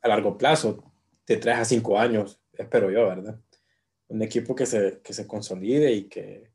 a 0.02 0.08
largo 0.08 0.38
plazo, 0.38 0.92
de 1.26 1.38
tres 1.38 1.58
a 1.58 1.66
cinco 1.66 2.00
años, 2.00 2.40
espero 2.54 2.92
yo, 2.92 3.08
¿verdad? 3.08 3.40
Un 4.08 4.22
equipo 4.22 4.56
que 4.56 4.66
se, 4.66 5.02
que 5.02 5.14
se 5.14 5.26
consolide 5.26 5.92
y 5.92 6.04
que, 6.04 6.52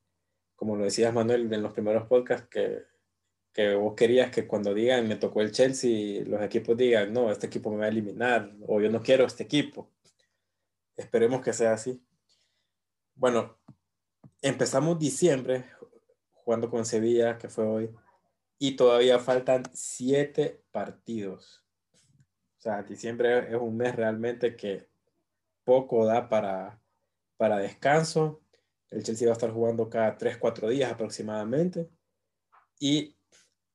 como 0.54 0.76
lo 0.76 0.84
decías 0.84 1.12
Manuel 1.12 1.52
en 1.52 1.62
los 1.62 1.72
primeros 1.72 2.06
podcasts, 2.06 2.48
que, 2.48 2.84
que 3.52 3.74
vos 3.74 3.94
querías 3.94 4.30
que 4.30 4.46
cuando 4.46 4.72
digan 4.72 5.08
me 5.08 5.16
tocó 5.16 5.40
el 5.40 5.50
Chelsea, 5.50 6.24
los 6.26 6.40
equipos 6.42 6.76
digan, 6.76 7.12
no, 7.12 7.30
este 7.30 7.46
equipo 7.48 7.70
me 7.70 7.78
va 7.78 7.84
a 7.86 7.88
eliminar 7.88 8.52
o 8.66 8.80
yo 8.80 8.90
no 8.90 9.02
quiero 9.02 9.24
este 9.24 9.42
equipo. 9.42 9.90
Esperemos 10.96 11.40
que 11.42 11.52
sea 11.52 11.72
así. 11.72 12.00
Bueno, 13.14 13.58
empezamos 14.42 14.98
diciembre 14.98 15.64
jugando 16.44 16.70
con 16.70 16.84
Sevilla, 16.84 17.38
que 17.38 17.48
fue 17.48 17.66
hoy, 17.66 17.90
y 18.62 18.76
todavía 18.76 19.18
faltan 19.18 19.62
siete 19.72 20.62
partidos. 20.70 21.64
O 22.58 22.60
sea, 22.60 22.82
diciembre 22.82 23.48
es 23.48 23.56
un 23.58 23.74
mes 23.74 23.96
realmente 23.96 24.54
que 24.54 24.86
poco 25.64 26.04
da 26.04 26.28
para, 26.28 26.78
para 27.38 27.56
descanso. 27.56 28.42
El 28.90 29.02
Chelsea 29.02 29.26
va 29.26 29.32
a 29.32 29.38
estar 29.38 29.50
jugando 29.50 29.88
cada 29.88 30.18
3, 30.18 30.36
4 30.36 30.68
días 30.68 30.92
aproximadamente. 30.92 31.88
Y 32.78 33.16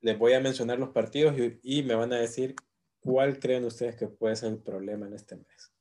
les 0.01 0.19
voy 0.19 0.33
a 0.33 0.39
mencionar 0.39 0.77
los 0.77 0.89
partidos 0.89 1.35
y, 1.63 1.81
me 1.81 1.95
van 1.95 2.13
a 2.13 2.17
decir 2.17 2.53
cuál 2.99 3.39
creen 3.39 3.65
ustedes 3.65 3.95
que 3.95 4.07
puede 4.07 4.35
ser 4.35 4.51
el 4.51 4.59
problema 4.59 5.07
en 5.07 5.13
este 5.13 5.35
mes. 5.35 5.73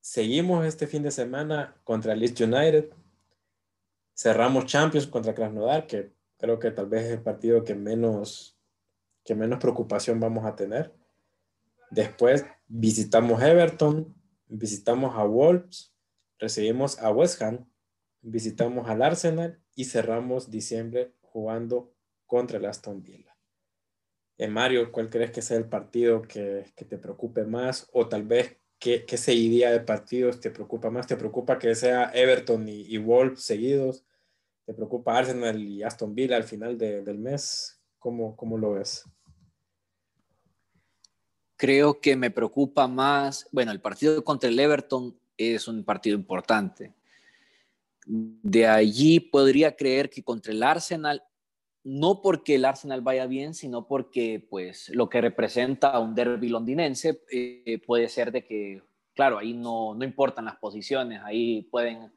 Seguimos 0.00 0.64
este 0.64 0.86
fin 0.86 1.02
de 1.02 1.10
semana 1.10 1.76
contra 1.82 2.14
Leeds 2.14 2.40
United. 2.40 2.90
Cerramos 4.14 4.66
Champions 4.66 5.08
contra 5.08 5.34
Krasnodar, 5.34 5.88
que 5.88 6.15
creo 6.38 6.58
que 6.58 6.70
tal 6.70 6.86
vez 6.86 7.04
es 7.04 7.12
el 7.12 7.22
partido 7.22 7.64
que 7.64 7.74
menos, 7.74 8.58
que 9.24 9.34
menos 9.34 9.58
preocupación 9.58 10.20
vamos 10.20 10.44
a 10.44 10.56
tener. 10.56 10.94
Después 11.90 12.44
visitamos 12.68 13.42
Everton, 13.42 14.14
visitamos 14.48 15.16
a 15.16 15.24
Wolves, 15.24 15.94
recibimos 16.38 16.98
a 16.98 17.10
West 17.10 17.40
Ham, 17.42 17.68
visitamos 18.20 18.88
al 18.88 19.02
Arsenal 19.02 19.60
y 19.74 19.84
cerramos 19.84 20.50
diciembre 20.50 21.14
jugando 21.22 21.92
contra 22.26 22.58
el 22.58 22.66
Aston 22.66 23.02
Villa. 23.02 23.36
Eh, 24.38 24.48
Mario, 24.48 24.92
¿cuál 24.92 25.08
crees 25.08 25.30
que 25.30 25.42
sea 25.42 25.56
el 25.56 25.68
partido 25.68 26.22
que, 26.22 26.66
que 26.76 26.84
te 26.84 26.98
preocupe 26.98 27.44
más? 27.44 27.88
O 27.92 28.08
tal 28.08 28.24
vez, 28.24 28.58
¿qué, 28.78 29.06
qué 29.06 29.16
seguidía 29.16 29.70
de 29.70 29.80
partidos 29.80 30.40
te 30.40 30.50
preocupa 30.50 30.90
más? 30.90 31.06
¿Te 31.06 31.16
preocupa 31.16 31.58
que 31.58 31.74
sea 31.74 32.10
Everton 32.12 32.68
y, 32.68 32.82
y 32.82 32.98
Wolves 32.98 33.42
seguidos? 33.42 34.04
¿Te 34.66 34.74
preocupa 34.74 35.16
Arsenal 35.16 35.62
y 35.62 35.84
Aston 35.84 36.12
Villa 36.12 36.36
al 36.36 36.42
final 36.42 36.76
de, 36.76 37.02
del 37.02 37.18
mes? 37.18 37.80
¿Cómo, 38.00 38.36
¿Cómo 38.36 38.58
lo 38.58 38.72
ves? 38.72 39.04
Creo 41.56 42.00
que 42.00 42.16
me 42.16 42.32
preocupa 42.32 42.88
más, 42.88 43.48
bueno, 43.52 43.70
el 43.70 43.80
partido 43.80 44.24
contra 44.24 44.50
el 44.50 44.58
Everton 44.58 45.16
es 45.38 45.68
un 45.68 45.84
partido 45.84 46.16
importante. 46.16 46.92
De 48.06 48.66
allí 48.66 49.20
podría 49.20 49.76
creer 49.76 50.10
que 50.10 50.24
contra 50.24 50.52
el 50.52 50.62
Arsenal, 50.64 51.22
no 51.84 52.20
porque 52.20 52.56
el 52.56 52.64
Arsenal 52.64 53.02
vaya 53.02 53.26
bien, 53.26 53.54
sino 53.54 53.86
porque 53.86 54.44
pues 54.50 54.88
lo 54.88 55.08
que 55.08 55.20
representa 55.20 55.96
un 56.00 56.16
derby 56.16 56.48
londinense 56.48 57.22
eh, 57.30 57.80
puede 57.86 58.08
ser 58.08 58.32
de 58.32 58.44
que, 58.44 58.82
claro, 59.14 59.38
ahí 59.38 59.54
no, 59.54 59.94
no 59.94 60.04
importan 60.04 60.46
las 60.46 60.56
posiciones, 60.56 61.20
ahí 61.24 61.62
pueden 61.70 62.12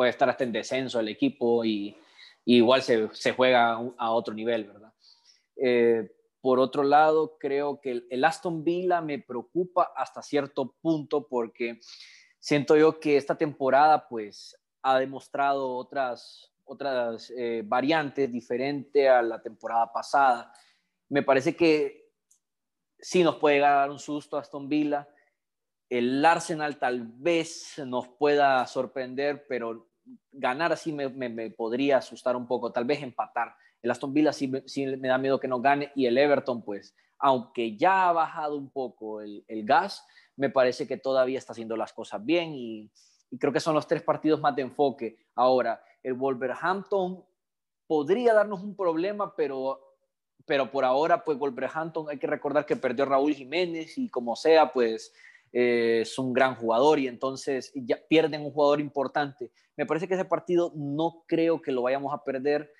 puede 0.00 0.12
estar 0.12 0.30
hasta 0.30 0.44
en 0.44 0.52
descenso 0.52 0.98
el 0.98 1.08
equipo 1.08 1.62
y, 1.62 1.94
igual 2.46 2.80
se, 2.80 3.10
se, 3.12 3.32
juega 3.32 3.78
a 3.98 4.12
otro 4.12 4.32
nivel, 4.32 4.64
¿verdad? 4.64 4.94
Eh, 5.56 6.10
por 6.40 6.58
otro 6.58 6.82
lado, 6.82 7.36
creo 7.38 7.82
que 7.82 8.06
el, 8.08 8.24
Aston 8.24 8.64
Villa 8.64 9.02
me 9.02 9.18
preocupa 9.18 9.92
hasta 9.94 10.22
cierto 10.22 10.74
punto 10.80 11.28
porque 11.28 11.80
siento 12.38 12.78
yo 12.78 12.98
que 12.98 13.18
esta 13.18 13.36
temporada 13.36 14.08
pues 14.08 14.56
ha 14.80 14.98
demostrado 14.98 15.76
otras, 15.76 16.50
otras 16.64 17.30
eh, 17.36 17.62
variantes 17.62 18.32
diferentes 18.32 19.06
a 19.06 19.20
la 19.20 19.42
temporada 19.42 19.92
pasada. 19.92 20.50
Me 21.10 21.22
parece 21.22 21.54
que 21.54 22.08
sí 22.98 23.22
nos 23.22 23.36
puede 23.36 23.58
dar 23.58 23.90
un 23.90 23.98
susto 23.98 24.38
Aston 24.38 24.66
Villa. 24.66 25.06
El 25.90 26.24
Arsenal 26.24 26.78
tal 26.78 27.02
vez 27.02 27.82
nos 27.84 28.08
pueda 28.08 28.66
sorprender, 28.66 29.44
pero 29.46 29.89
ganar 30.32 30.72
así 30.72 30.92
me, 30.92 31.50
podría 31.50 31.98
asustar 31.98 32.36
un 32.36 32.46
poco, 32.46 32.72
tal 32.72 32.84
vez 32.84 33.02
empatar. 33.02 33.54
El 33.82 33.90
Aston 33.90 34.12
Villa 34.12 34.32
sí, 34.32 34.48
me 34.48 35.08
da 35.08 35.18
miedo 35.18 35.40
que 35.40 35.48
no 35.48 35.60
gane 35.60 35.90
y 35.94 36.06
el 36.06 36.18
Everton, 36.18 36.62
pues, 36.62 36.94
aunque 37.18 37.76
ya 37.76 38.08
ha 38.08 38.12
bajado 38.12 38.56
un 38.56 38.70
poco 38.70 39.20
el, 39.20 39.44
gas, 39.64 40.06
me 40.36 40.50
parece 40.50 40.86
que 40.86 40.96
todavía 40.96 41.38
está 41.38 41.52
haciendo 41.52 41.76
las 41.76 41.92
cosas 41.92 42.24
bien 42.24 42.54
y, 42.54 42.90
y, 43.30 43.38
creo 43.38 43.52
que 43.52 43.60
son 43.60 43.74
los 43.74 43.86
tres 43.86 44.02
partidos 44.02 44.40
más 44.40 44.54
de 44.56 44.62
enfoque. 44.62 45.18
Ahora, 45.34 45.82
el 46.02 46.14
Wolverhampton 46.14 47.24
podría 47.86 48.34
darnos 48.34 48.62
un 48.62 48.76
problema, 48.76 49.34
pero, 49.34 49.80
pero 50.46 50.70
por 50.70 50.84
ahora, 50.84 51.24
pues 51.24 51.38
Wolverhampton 51.38 52.08
hay 52.08 52.18
que 52.18 52.26
recordar 52.26 52.64
que 52.64 52.76
perdió 52.76 53.04
Raúl 53.04 53.34
Jiménez 53.34 53.98
y 53.98 54.08
como 54.08 54.36
sea, 54.36 54.72
pues 54.72 55.12
eh, 55.52 56.00
es 56.02 56.18
un 56.18 56.32
gran 56.32 56.54
jugador 56.54 56.98
y 56.98 57.08
entonces 57.08 57.72
ya 57.74 57.98
pierden 58.08 58.42
un 58.42 58.52
jugador 58.52 58.80
importante. 58.80 59.50
Me 59.76 59.86
parece 59.86 60.06
que 60.06 60.14
ese 60.14 60.24
partido 60.24 60.72
no 60.76 61.24
creo 61.26 61.60
que 61.60 61.72
lo 61.72 61.82
vayamos 61.82 62.14
a 62.14 62.22
perder. 62.22 62.72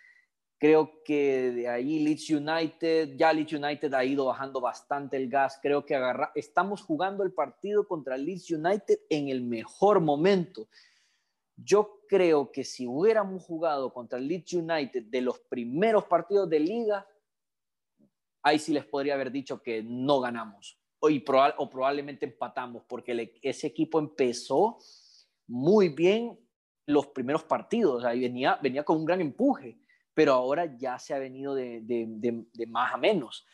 Creo 0.59 1.03
que 1.05 1.53
de 1.53 1.69
ahí 1.69 2.01
Leeds 2.01 2.31
United, 2.31 3.17
ya 3.17 3.33
Leeds 3.33 3.55
United 3.55 3.95
ha 3.95 4.05
ido 4.05 4.27
bajando 4.27 4.61
bastante 4.61 5.17
el 5.17 5.29
gas. 5.29 5.59
Creo 5.63 5.85
que 5.87 5.97
agarra, 5.97 6.31
estamos 6.35 6.83
jugando 6.83 7.25
el 7.25 7.33
partido 7.33 7.89
contra 7.89 8.17
Leeds 8.17 8.51
United 8.51 9.01
en 9.09 9.29
el 9.29 9.43
mejor 9.43 10.01
momento. 10.01 10.69
Yo 11.57 12.03
creo 12.09 12.53
que 12.53 12.65
si 12.65 12.87
hubiéramos 12.87 13.43
jugado 13.43 13.93
contra 13.93 14.19
Leeds 14.19 14.53
United 14.55 15.05
de 15.05 15.21
los 15.23 15.41
primeros 15.41 16.05
partidos 16.05 16.49
de 16.49 16.61
liga, 16.61 17.07
ahí 18.43 18.59
sí 18.59 18.73
les 18.73 18.85
podría 18.85 19.15
haber 19.15 19.33
dicho 19.33 19.63
que 19.63 19.83
no 19.83 20.21
ganamos 20.21 20.80
y 21.09 21.21
proba 21.21 21.55
o 21.59 21.71
probablemente 21.71 22.27
empatamos, 22.27 22.83
porque 22.87 23.39
ese 23.43 23.67
equipo 23.69 23.99
empezó 23.99 24.79
muy 25.47 25.89
bien 25.89 26.39
los 26.87 27.07
primeros 27.09 27.45
partidos, 27.45 28.05
ahí 28.05 28.21
venía, 28.21 28.59
venía 28.63 28.85
con 28.85 28.99
un 28.99 29.05
gran 29.05 29.21
empuje, 29.21 29.79
pero 30.13 30.33
ahora 30.33 30.77
ya 30.77 30.99
se 30.99 31.15
ha 31.15 31.19
venido 31.19 31.55
de, 31.55 31.81
de, 31.83 32.67
más 32.67 32.95
a 32.95 32.97
menos. 32.99 33.47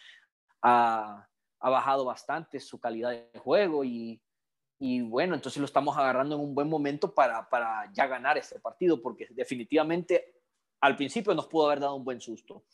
Ha, 0.62 1.28
ha, 1.60 1.70
bajado 1.70 2.04
bastante 2.04 2.58
su 2.58 2.80
calidad 2.80 3.10
de 3.10 3.38
juego 3.38 3.84
y, 3.84 4.20
y, 4.78 5.02
bueno, 5.02 5.34
entonces 5.34 5.60
lo 5.60 5.66
estamos 5.66 5.96
agarrando 5.96 6.34
en 6.34 6.40
un 6.40 6.54
buen 6.54 6.68
momento 6.68 7.14
para, 7.14 7.48
para 7.48 7.90
ya 7.92 8.06
ganar 8.06 8.38
este 8.38 8.58
partido, 8.58 9.00
porque 9.00 9.28
definitivamente 9.30 10.42
al 10.80 10.96
principio 10.96 11.34
nos 11.34 11.46
pudo 11.46 11.66
haber 11.66 11.80
dado 11.80 11.94
un 11.94 12.04
buen 12.04 12.20
susto. 12.20 12.64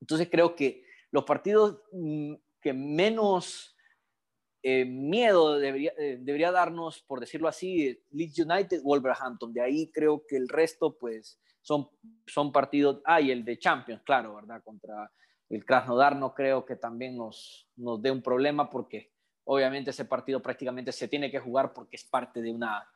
Entonces 0.00 0.28
creo 0.30 0.54
que 0.54 0.84
los 1.10 1.24
partidos 1.24 1.82
mm, 1.92 2.34
que 2.60 2.72
menos 2.72 3.76
eh, 4.62 4.84
miedo 4.84 5.58
debería, 5.58 5.92
eh, 5.98 6.18
debería 6.20 6.52
darnos, 6.52 7.02
por 7.02 7.20
decirlo 7.20 7.48
así, 7.48 7.98
Leeds 8.10 8.38
United, 8.40 8.82
Wolverhampton. 8.82 9.52
De 9.52 9.62
ahí 9.62 9.90
creo 9.90 10.24
que 10.26 10.36
el 10.36 10.48
resto, 10.48 10.96
pues, 10.98 11.38
son, 11.62 11.88
son 12.26 12.52
partidos. 12.52 13.00
Ah, 13.04 13.20
y 13.20 13.30
el 13.30 13.44
de 13.44 13.58
Champions, 13.58 14.02
claro, 14.04 14.34
¿verdad? 14.34 14.62
Contra 14.62 15.10
el 15.48 15.64
Krasnodar 15.64 16.16
no 16.16 16.32
creo 16.32 16.64
que 16.64 16.76
también 16.76 17.16
nos, 17.16 17.68
nos 17.76 18.00
dé 18.00 18.10
un 18.10 18.22
problema 18.22 18.70
porque 18.70 19.10
obviamente 19.44 19.90
ese 19.90 20.04
partido 20.04 20.40
prácticamente 20.40 20.92
se 20.92 21.08
tiene 21.08 21.30
que 21.30 21.40
jugar 21.40 21.72
porque 21.72 21.96
es 21.96 22.04
parte 22.04 22.40
de, 22.40 22.52
una, 22.52 22.86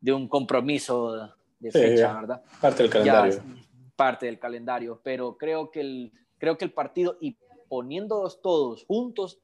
de 0.00 0.12
un 0.12 0.26
compromiso 0.26 1.30
de 1.58 1.70
fecha, 1.70 2.14
¿verdad? 2.14 2.42
Parte 2.60 2.84
del 2.84 2.90
calendario. 2.90 3.42
parte 3.96 4.26
del 4.26 4.38
calendario, 4.38 5.00
pero 5.04 5.36
creo 5.36 5.70
que 5.70 5.80
el, 5.80 6.12
creo 6.38 6.56
que 6.56 6.64
el 6.64 6.72
partido, 6.72 7.18
y 7.20 7.36
poniéndolos 7.68 8.40
todos 8.40 8.86
juntos, 8.86 9.38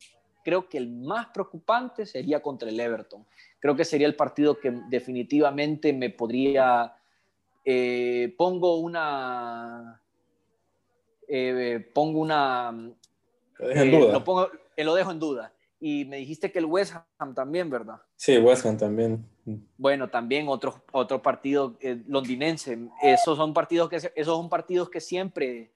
creo 0.46 0.68
que 0.68 0.78
el 0.78 0.88
más 0.88 1.26
preocupante 1.35 2.06
sería 2.06 2.40
contra 2.40 2.68
el 2.68 2.78
Everton. 2.78 3.26
Creo 3.59 3.74
que 3.74 3.85
sería 3.85 4.06
el 4.06 4.14
partido 4.14 4.61
que 4.61 4.70
definitivamente 4.88 5.92
me 5.92 6.09
podría... 6.11 6.94
Eh, 7.64 8.32
pongo 8.38 8.76
una... 8.76 10.00
Eh, 11.26 11.90
pongo 11.92 12.20
una... 12.20 12.70
Lo 13.59 13.66
dejo 13.66 13.82
en 13.82 13.90
duda. 13.90 14.09
Eh, 14.09 14.12
lo, 14.12 14.22
pongo, 14.22 14.50
lo 14.76 14.94
dejo 14.94 15.11
en 15.11 15.18
duda. 15.18 15.52
Y 15.80 16.04
me 16.04 16.18
dijiste 16.18 16.52
que 16.52 16.61
el 16.61 16.66
West 16.66 16.94
Ham 17.18 17.35
también, 17.35 17.68
¿verdad? 17.68 18.00
Sí, 18.14 18.38
West 18.38 18.64
Ham 18.66 18.78
también. 18.78 19.26
Bueno, 19.76 20.11
también 20.11 20.46
otro, 20.46 20.80
otro 20.92 21.20
partido 21.22 21.76
londinense. 22.06 22.78
Esos 23.02 23.37
son 23.37 23.52
partidos 23.52 23.88
que 23.88 23.96
esos 23.96 24.37
son 24.37 24.48
partidos 24.48 24.90
que 24.90 25.00
siempre 25.00 25.72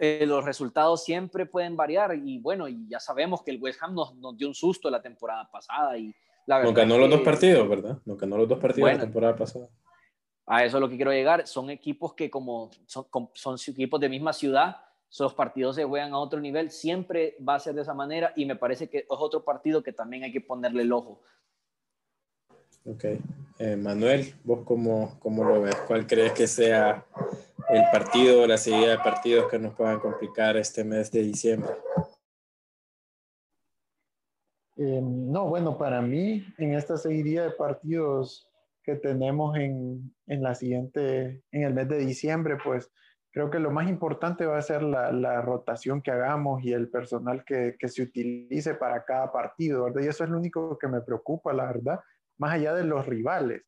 eh, 0.00 0.24
los 0.26 0.44
resultados 0.44 1.04
siempre 1.04 1.46
pueden 1.46 1.76
variar 1.76 2.14
y 2.14 2.38
bueno, 2.38 2.68
y 2.68 2.88
ya 2.88 3.00
sabemos 3.00 3.42
que 3.42 3.50
el 3.50 3.62
West 3.62 3.82
Ham 3.82 3.94
nos, 3.94 4.14
nos 4.16 4.36
dio 4.36 4.48
un 4.48 4.54
susto 4.54 4.90
la 4.90 5.00
temporada 5.00 5.50
pasada 5.50 5.96
y 5.96 6.14
la 6.46 6.58
verdad 6.58 6.70
no 6.70 6.76
ganó 6.76 6.98
los 6.98 7.10
dos 7.10 7.20
partidos, 7.20 7.68
¿verdad? 7.68 7.98
No 8.04 8.16
ganó 8.16 8.36
los 8.38 8.48
dos 8.48 8.58
partidos 8.58 8.92
la 8.92 9.00
temporada 9.00 9.36
pasada. 9.36 9.68
A 10.46 10.64
eso 10.64 10.76
es 10.78 10.80
lo 10.80 10.88
que 10.88 10.96
quiero 10.96 11.12
llegar. 11.12 11.46
Son 11.46 11.70
equipos 11.70 12.14
que 12.14 12.28
como 12.28 12.70
son, 12.86 13.06
son 13.34 13.56
equipos 13.68 14.00
de 14.00 14.08
misma 14.08 14.32
ciudad, 14.32 14.76
los 15.18 15.34
partidos 15.34 15.76
se 15.76 15.84
juegan 15.84 16.12
a 16.12 16.18
otro 16.18 16.40
nivel, 16.40 16.70
siempre 16.70 17.36
va 17.46 17.56
a 17.56 17.60
ser 17.60 17.74
de 17.74 17.82
esa 17.82 17.94
manera 17.94 18.32
y 18.36 18.44
me 18.46 18.56
parece 18.56 18.88
que 18.88 18.98
es 18.98 19.06
otro 19.08 19.44
partido 19.44 19.82
que 19.82 19.92
también 19.92 20.24
hay 20.24 20.32
que 20.32 20.40
ponerle 20.40 20.82
el 20.82 20.92
ojo. 20.92 21.20
Ok. 22.84 23.04
Eh, 23.58 23.76
Manuel, 23.76 24.34
¿vos 24.44 24.60
cómo, 24.64 25.18
cómo 25.20 25.44
lo 25.44 25.62
ves? 25.62 25.76
¿Cuál 25.86 26.06
crees 26.06 26.32
que 26.32 26.46
sea 26.46 27.04
el 27.72 27.84
partido, 27.92 28.46
la 28.46 28.58
seguida 28.58 28.90
de 28.90 28.98
partidos 28.98 29.48
que 29.48 29.58
nos 29.58 29.74
puedan 29.74 30.00
complicar 30.00 30.56
este 30.56 30.84
mes 30.84 31.10
de 31.10 31.22
diciembre? 31.22 31.70
Eh, 34.76 35.00
no, 35.02 35.48
bueno, 35.48 35.76
para 35.78 36.00
mí, 36.00 36.44
en 36.58 36.74
esta 36.74 36.96
seguidilla 36.96 37.44
de 37.44 37.50
partidos 37.52 38.48
que 38.82 38.96
tenemos 38.96 39.56
en, 39.56 40.12
en, 40.26 40.42
la 40.42 40.54
siguiente, 40.54 41.42
en 41.52 41.62
el 41.62 41.74
mes 41.74 41.88
de 41.88 41.98
diciembre, 41.98 42.56
pues 42.62 42.90
creo 43.30 43.50
que 43.50 43.58
lo 43.58 43.70
más 43.70 43.88
importante 43.88 44.46
va 44.46 44.58
a 44.58 44.62
ser 44.62 44.82
la, 44.82 45.12
la 45.12 45.40
rotación 45.42 46.02
que 46.02 46.10
hagamos 46.10 46.64
y 46.64 46.72
el 46.72 46.88
personal 46.88 47.44
que, 47.44 47.76
que, 47.78 47.88
se 47.88 48.02
utilice 48.02 48.74
para 48.74 49.04
cada 49.04 49.30
partido, 49.30 49.84
¿verdad? 49.84 50.02
Y 50.02 50.08
eso 50.08 50.24
es 50.24 50.30
lo 50.30 50.38
único 50.38 50.78
que 50.78 50.88
me 50.88 51.02
preocupa, 51.02 51.52
la 51.52 51.66
verdad, 51.66 52.00
más 52.38 52.54
allá 52.54 52.74
de 52.74 52.84
los 52.84 53.06
rivales 53.06 53.62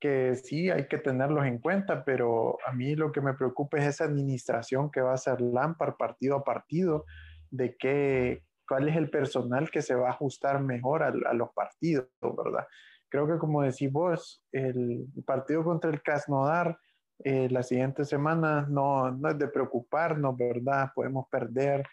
que 0.00 0.34
sí 0.34 0.70
hay 0.70 0.88
que 0.88 0.98
tenerlos 0.98 1.44
en 1.44 1.58
cuenta, 1.58 2.04
pero 2.04 2.56
a 2.66 2.72
mí 2.72 2.96
lo 2.96 3.12
que 3.12 3.20
me 3.20 3.34
preocupa 3.34 3.78
es 3.78 3.86
esa 3.86 4.04
administración 4.04 4.90
que 4.90 5.02
va 5.02 5.12
a 5.12 5.14
hacer 5.14 5.40
Lampard 5.40 5.96
partido 5.96 6.36
a 6.36 6.44
partido, 6.44 7.04
de 7.50 7.76
qué, 7.76 8.44
cuál 8.66 8.88
es 8.88 8.96
el 8.96 9.10
personal 9.10 9.70
que 9.70 9.82
se 9.82 9.94
va 9.94 10.08
a 10.08 10.12
ajustar 10.12 10.62
mejor 10.62 11.02
a, 11.02 11.34
los 11.34 11.50
partidos, 11.52 12.08
¿verdad? 12.20 12.66
Creo 13.08 13.26
que 13.26 13.38
como 13.38 13.62
decís 13.62 13.92
vos, 13.92 14.42
el 14.52 15.06
partido 15.26 15.64
contra 15.64 15.90
el 15.90 16.02
Krasnodar 16.02 16.78
eh, 17.22 17.48
la 17.50 17.62
siguiente 17.62 18.04
semana 18.04 18.66
no, 18.68 19.10
no 19.10 19.28
es 19.28 19.38
de 19.38 19.48
preocuparnos, 19.48 20.36
¿verdad? 20.36 20.90
Podemos 20.94 21.26
perder 21.28 21.86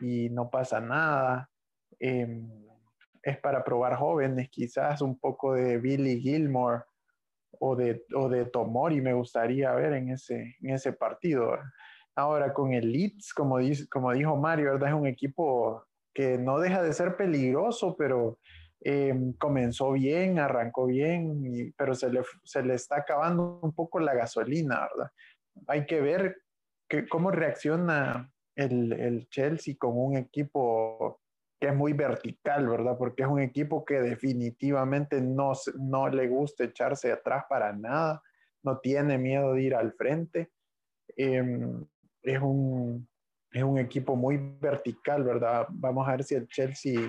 y 0.00 0.28
no 0.28 0.50
pasa 0.50 0.80
nada. 0.80 1.48
Em, 1.98 2.46
es 3.22 3.38
para 3.38 3.64
probar 3.64 3.96
jóvenes, 3.96 4.50
quizás 4.50 5.00
un 5.00 5.18
poco 5.18 5.54
de 5.54 5.78
Billy 5.78 6.20
Gilmore 6.20 6.82
o 7.60 7.76
de, 7.76 8.04
o 8.14 8.28
de 8.28 8.46
Tomori 8.46 9.00
me 9.00 9.12
gustaría 9.12 9.72
ver 9.72 9.94
en 9.94 10.10
ese, 10.10 10.56
en 10.60 10.70
ese 10.70 10.92
partido. 10.92 11.58
Ahora 12.16 12.52
con 12.52 12.72
el 12.72 12.92
Leeds, 12.92 13.32
como, 13.34 13.58
como 13.90 14.12
dijo 14.12 14.36
Mario, 14.36 14.72
¿verdad? 14.72 14.90
es 14.90 14.94
un 14.94 15.06
equipo 15.06 15.84
que 16.14 16.38
no 16.38 16.60
deja 16.60 16.82
de 16.82 16.92
ser 16.92 17.16
peligroso, 17.16 17.96
pero 17.96 18.38
em, 18.80 19.32
comenzó 19.34 19.92
bien, 19.92 20.38
arrancó 20.38 20.86
bien, 20.86 21.74
pero 21.76 21.94
se 21.94 22.10
le, 22.10 22.22
se 22.44 22.62
le 22.62 22.74
está 22.74 22.98
acabando 22.98 23.58
un 23.62 23.74
poco 23.74 23.98
la 23.98 24.14
gasolina, 24.14 24.88
¿verdad? 24.94 25.10
Hay 25.66 25.86
que 25.86 26.00
ver 26.00 26.36
que, 26.88 27.08
cómo 27.08 27.30
reacciona 27.30 28.30
el, 28.54 28.92
el 28.92 29.28
Chelsea 29.28 29.74
con 29.78 29.98
un 29.98 30.16
equipo 30.16 31.20
es 31.66 31.74
muy 31.74 31.92
vertical, 31.92 32.68
¿verdad? 32.68 32.96
Porque 32.98 33.22
es 33.22 33.28
un 33.28 33.40
equipo 33.40 33.84
que 33.84 34.00
definitivamente 34.00 35.20
no, 35.20 35.52
no 35.78 36.08
le 36.08 36.28
gusta 36.28 36.64
echarse 36.64 37.12
atrás 37.12 37.44
para 37.48 37.72
nada, 37.72 38.22
no 38.62 38.78
tiene 38.78 39.18
miedo 39.18 39.54
de 39.54 39.62
ir 39.62 39.74
al 39.74 39.92
frente. 39.92 40.50
Em, 41.16 41.84
es, 42.22 42.40
un, 42.40 43.08
es 43.52 43.62
un 43.62 43.78
equipo 43.78 44.16
muy 44.16 44.38
vertical, 44.60 45.22
¿verdad? 45.24 45.66
Vamos 45.70 46.08
a 46.08 46.12
ver 46.12 46.24
si 46.24 46.34
el 46.34 46.48
Chelsea 46.48 47.00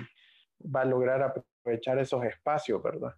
va 0.62 0.82
a 0.82 0.84
lograr 0.84 1.22
aprovechar 1.22 1.98
esos 1.98 2.24
espacios, 2.24 2.82
¿verdad? 2.82 3.14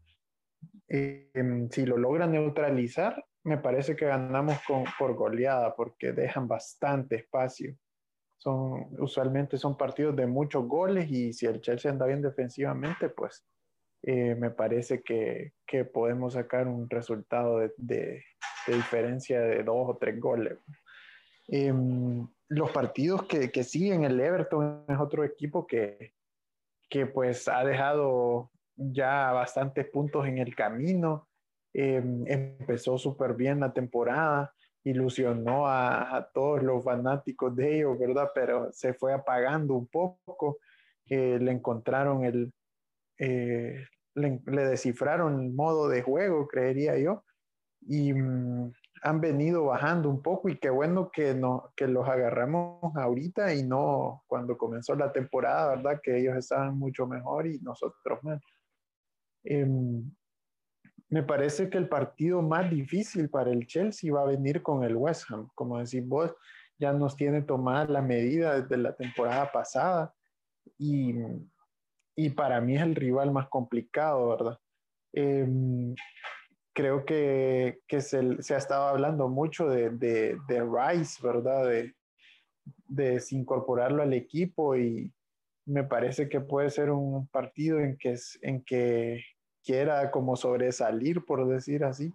Em, 0.89 1.69
si 1.71 1.85
lo 1.85 1.97
logra 1.97 2.27
neutralizar, 2.27 3.25
me 3.45 3.59
parece 3.59 3.97
que 3.97 4.07
ganamos 4.07 4.59
con, 4.67 4.85
por 4.99 5.15
goleada 5.15 5.75
porque 5.75 6.13
dejan 6.13 6.49
bastante 6.49 7.17
espacio 7.17 7.77
son, 8.39 8.87
usualmente 8.99 9.59
son 9.59 9.77
partidos 9.77 10.17
de 10.17 10.27
muchos 10.27 10.67
goles 10.67 11.11
y 11.11 11.33
si 11.33 11.47
el 11.47 11.61
Chelsea 11.61 11.91
anda 11.91 12.07
bien 12.07 12.23
defensivamente, 12.23 13.09
pues 13.09 13.45
eh, 14.03 14.35
me 14.37 14.51
parece 14.51 15.03
que, 15.03 15.53
que, 15.67 15.85
podemos 15.85 16.35
sacar 16.35 16.69
un 16.69 16.89
resultado 16.89 17.59
de, 17.59 17.73
de, 17.77 18.25
diferencia 18.67 19.41
de 19.41 19.65
dos 19.65 19.89
o 19.89 19.97
tres 19.97 20.21
goles. 20.21 20.57
Em, 21.49 22.27
los 22.49 22.71
partidos 22.71 23.25
que, 23.25 23.51
que, 23.51 23.65
siguen, 23.65 24.05
el 24.05 24.21
Everton 24.21 24.85
es 24.89 24.99
otro 25.01 25.25
equipo 25.25 25.67
que, 25.67 26.15
que 26.89 27.07
pues 27.07 27.49
ha 27.49 27.65
dejado 27.65 28.51
ya 28.77 29.33
bastantes 29.33 29.87
puntos 29.89 30.27
en 30.29 30.39
el 30.39 30.55
camino. 30.55 31.29
Em, 31.75 32.25
empezó 32.29 32.99
súper 32.99 33.35
bien 33.35 33.61
la 33.61 33.73
temporada 33.73 34.55
ilusionó 34.85 35.67
a, 35.67 36.31
todos 36.33 36.63
los 36.63 36.85
fanáticos 36.85 37.55
de 37.55 37.79
ellos, 37.79 37.99
¿verdad? 37.99 38.31
Pero 38.35 38.73
se 38.73 38.95
fue 38.95 39.13
apagando 39.13 39.75
un 39.75 39.87
poco. 39.87 40.59
Eh, 41.07 41.39
le 41.41 41.53
encontraron 41.53 42.25
el, 42.25 42.53
eh, 43.19 43.87
le, 44.15 44.41
descifraron 44.47 45.41
el 45.43 45.53
modo 45.53 45.89
de 45.89 46.03
juego, 46.03 46.47
creería 46.47 46.99
yo, 46.99 47.25
y 47.81 48.13
mm, 48.13 48.73
han 49.03 49.21
venido 49.21 49.65
bajando 49.67 50.11
un 50.11 50.23
poco 50.23 50.49
y 50.49 50.59
qué 50.59 50.71
bueno 50.71 51.11
que, 51.11 51.35
no, 51.35 51.73
que 51.77 51.87
los 51.87 52.09
agarramos 52.09 52.95
ahorita 52.97 53.55
y 53.55 53.63
no 53.63 54.25
cuando 54.27 54.59
comenzó 54.59 54.95
la 54.95 55.13
temporada, 55.13 55.77
¿verdad? 55.77 56.01
Que 56.03 56.19
ellos 56.19 56.37
estaban 56.37 56.79
mucho 56.79 57.07
mejor 57.07 57.47
y 57.47 57.59
nosotros 57.61 58.23
menos. 58.23 58.43
Em, 59.45 60.11
me 61.11 61.23
parece 61.23 61.71
que 61.71 61.79
el 61.79 61.89
partido 61.89 62.43
más 62.43 62.71
difícil 62.71 63.31
para 63.31 63.51
el 63.51 63.67
Chelsea 63.67 64.13
va 64.13 64.23
a 64.23 64.27
venir 64.27 64.63
con 64.63 64.85
el 64.85 64.97
West 64.97 65.31
Ham. 65.31 65.49
Como 65.55 65.79
decís 65.79 66.07
vos, 66.07 66.35
ya 66.79 66.93
nos 66.93 67.17
tiene 67.17 67.43
tomada 67.43 67.87
la 67.87 68.03
medida 68.03 68.61
desde 68.61 68.77
la 68.77 68.95
temporada 68.95 69.51
pasada 69.51 70.15
y, 70.79 71.15
y 72.15 72.31
para 72.31 72.61
mí 72.61 72.77
es 72.77 72.83
el 72.83 72.95
rival 72.95 73.33
más 73.33 73.49
complicado, 73.49 74.29
¿verdad? 74.29 74.59
Em, 75.13 75.95
creo 76.75 77.05
que, 77.05 77.81
que 77.89 78.01
se, 78.01 78.19
ha 78.19 78.59
estado 78.59 78.89
hablando 78.89 79.29
mucho 79.29 79.69
de, 79.69 79.91
de, 79.91 80.37
de 80.47 80.61
Rice, 80.63 81.21
¿verdad? 81.27 81.67
De, 81.67 81.95
de 82.87 83.23
incorporarlo 83.31 84.03
al 84.03 84.13
equipo 84.13 84.77
y 84.77 85.13
me 85.67 85.85
parece 85.85 86.29
que 86.29 86.41
puede 86.41 86.71
ser 86.71 86.91
un 86.91 87.27
partido 87.29 87.81
en 87.81 87.97
que, 87.97 88.17
en 88.43 88.63
que 88.63 89.25
quiera 89.69 90.11
como 90.11 90.35
sobresalir, 90.35 91.27
por 91.27 91.47
decir 91.47 91.85
así. 91.85 92.11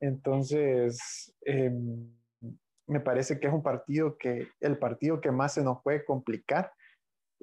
Entonces, 0.00 1.32
em, 1.42 2.12
me 2.88 2.98
parece 2.98 3.38
que 3.38 3.46
es 3.46 3.52
un 3.52 3.62
partido 3.62 4.18
que, 4.18 4.48
el 4.58 4.78
partido 4.78 5.20
que 5.20 5.30
más 5.30 5.54
se 5.54 5.62
nos 5.62 5.80
puede 5.80 6.04
complicar. 6.04 6.72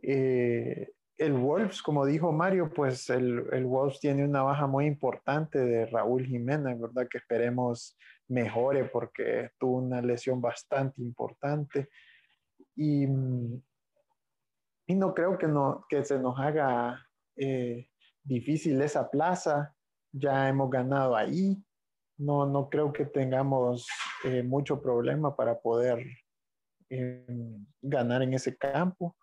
Eh, 0.02 0.92
el 1.18 1.32
Wolves, 1.32 1.82
como 1.82 2.06
dijo 2.06 2.34
Mario, 2.34 2.70
pues 2.74 3.10
el, 3.10 3.46
el, 3.54 3.64
Wolves 3.64 4.02
tiene 4.02 4.26
una 4.26 4.44
baja 4.44 4.68
muy 4.68 4.88
importante 4.88 5.60
de 5.60 5.86
Raúl 5.86 6.26
Jiménez, 6.26 6.78
¿verdad? 6.78 7.08
Que 7.10 7.20
esperemos 7.20 7.98
mejore 8.28 8.84
porque 8.84 9.52
tuvo 9.58 9.78
una 9.78 10.02
lesión 10.02 10.42
bastante 10.42 11.02
importante. 11.02 11.88
Y, 12.76 13.06
y 14.86 14.96
no 14.96 15.14
creo 15.14 15.38
que, 15.38 15.48
no, 15.48 15.86
que 15.88 16.04
se 16.04 16.20
nos 16.20 16.38
haga 16.38 17.08
eh, 17.38 17.88
difícil 18.26 18.82
esa 18.82 19.10
plaza. 19.10 19.74
Ya 20.12 20.50
hemos 20.50 20.70
ganado 20.70 21.16
ahí. 21.16 21.64
No, 22.18 22.46
no 22.46 22.70
creo 22.70 22.92
que 22.92 23.06
tengamos 23.06 23.88
eh, 24.24 24.44
mucho 24.44 24.82
problema 24.82 25.36
para 25.36 25.60
poder 25.60 26.06
eh, 26.90 27.26
ganar 27.82 28.22
en 28.22 28.34
ese 28.34 28.58
campo. 28.58 29.16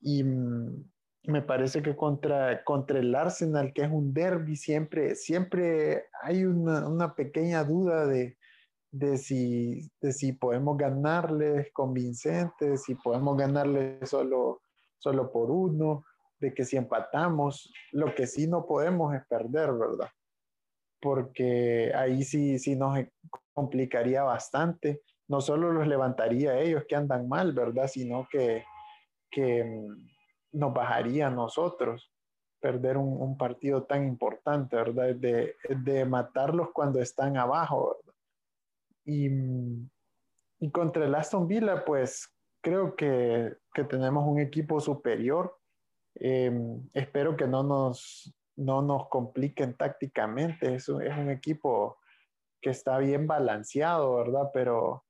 Y 0.00 0.22
mm, 0.24 0.84
me 1.24 1.42
parece 1.42 1.82
que 1.82 1.96
contra, 1.96 2.62
contra 2.64 2.98
el 2.98 3.14
Arsenal, 3.14 3.72
que 3.72 3.82
es 3.82 3.90
un 3.90 4.14
derby, 4.14 4.56
siempre, 4.56 5.14
siempre 5.14 6.04
hay 6.22 6.44
una, 6.44 6.88
una 6.88 7.14
pequeña 7.14 7.64
duda 7.64 8.06
de, 8.06 8.38
de, 8.90 9.18
si, 9.18 9.90
de 10.00 10.12
si 10.12 10.32
podemos 10.32 10.76
ganarles 10.76 11.70
convincentes, 11.72 12.84
si 12.84 12.94
podemos 12.94 13.36
ganarles 13.36 14.08
solo, 14.08 14.62
solo 14.98 15.30
por 15.30 15.50
uno, 15.50 16.04
de 16.40 16.54
que 16.54 16.64
si 16.64 16.76
empatamos, 16.76 17.72
lo 17.92 18.14
que 18.14 18.26
sí 18.26 18.46
no 18.46 18.66
podemos 18.66 19.14
es 19.14 19.26
perder, 19.26 19.72
¿verdad? 19.72 20.08
Porque 21.00 21.92
ahí 21.94 22.24
sí, 22.24 22.58
sí 22.58 22.76
nos 22.76 22.98
complicaría 23.52 24.22
bastante. 24.22 25.02
No 25.28 25.40
solo 25.40 25.72
los 25.72 25.86
levantaría 25.86 26.58
ellos 26.58 26.84
que 26.88 26.96
andan 26.96 27.28
mal, 27.28 27.52
¿verdad? 27.52 27.88
Sino 27.88 28.26
que, 28.30 28.64
que 29.30 29.64
mm, 29.64 30.08
nos 30.52 30.72
bajaría 30.72 31.26
a 31.26 31.30
nosotros 31.30 32.12
perder 32.60 32.96
un, 32.96 33.36
partido 33.36 33.84
tan 33.84 34.06
importante, 34.06 34.76
¿verdad? 34.76 35.14
De, 35.14 35.54
de, 35.68 36.04
matarlos 36.04 36.70
cuando 36.72 37.00
están 37.00 37.36
abajo, 37.36 37.96
¿verdad? 37.96 38.18
Y, 39.04 39.28
y, 40.58 40.70
contra 40.70 41.04
el 41.04 41.14
Aston 41.14 41.46
Villa, 41.46 41.84
pues 41.84 42.28
creo 42.60 42.96
que, 42.96 43.56
que 43.72 43.84
tenemos 43.84 44.24
un 44.26 44.40
equipo 44.40 44.80
superior. 44.80 45.57
Em, 46.20 46.88
espero 46.94 47.36
que 47.36 47.46
no 47.46 47.62
nos, 47.62 48.34
no 48.56 48.82
nos 48.82 49.08
compliquen 49.08 49.74
tácticamente. 49.74 50.74
Es 50.74 50.88
un, 50.88 51.02
es 51.02 51.16
un 51.16 51.30
equipo 51.30 51.98
que 52.60 52.70
está 52.70 52.98
bien 52.98 53.26
balanceado, 53.26 54.16
¿verdad? 54.16 54.50
Pero, 54.52 55.04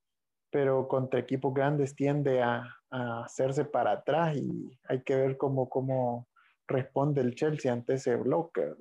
pero 0.51 0.89
contra 0.89 1.21
equipos 1.21 1.55
grandes 1.55 1.95
tiende 1.95 2.43
a, 2.43 2.79
a 2.91 3.25
hacerse 3.25 3.65
para 3.65 3.93
atrás 3.93 4.37
y 4.37 4.79
hay 4.85 5.03
que 5.03 5.17
ver 5.17 5.37
cómo, 5.37 5.69
cómo 5.69 6.29
responde 6.67 7.21
el 7.23 7.35
Chelsea 7.35 7.73
ante 7.73 7.95
ese 7.95 8.17
bloque. 8.17 8.75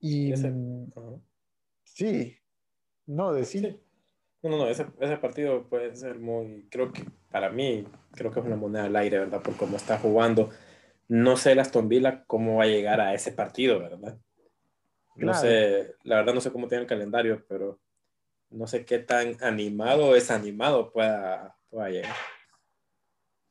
Y 0.00 0.32
sí, 1.84 2.36
no 3.06 3.32
decir. 3.32 3.80
No, 4.42 4.50
no, 4.50 4.56
no, 4.56 4.66
ese, 4.66 4.86
ese, 4.98 5.16
partido 5.18 5.68
puede 5.68 5.94
ser 5.94 6.18
muy, 6.18 6.66
creo 6.68 6.92
que 6.92 7.04
para 7.30 7.48
mí, 7.50 7.86
creo 8.10 8.32
que 8.32 8.40
es 8.40 8.46
una 8.46 8.56
moneda 8.56 8.84
al 8.84 8.96
aire, 8.96 9.20
¿verdad? 9.20 9.40
Por 9.40 9.56
cómo 9.56 9.76
está 9.76 9.98
jugando. 9.98 10.50
No 11.08 11.36
sé 11.36 11.52
el 11.52 11.58
Aston 11.58 11.88
Villa 11.88 12.24
cómo 12.26 12.56
va 12.56 12.64
a 12.64 12.68
llegar 12.68 13.00
a 13.00 13.14
ese 13.14 13.32
partido, 13.32 13.80
¿verdad? 13.80 14.18
No 15.16 15.34
sé, 15.34 15.94
la 16.04 16.16
verdad 16.16 16.34
no 16.34 16.40
sé 16.40 16.50
cómo 16.50 16.68
tiene 16.68 16.82
el 16.82 16.88
calendario, 16.88 17.44
pero 17.48 17.78
no 18.50 18.66
sé 18.66 18.84
qué 18.84 18.98
tan 18.98 19.36
animado 19.42 20.06
o 20.06 20.14
desanimado 20.14 20.90
pueda, 20.92 21.56
pueda 21.70 21.90
llegar. 21.90 22.14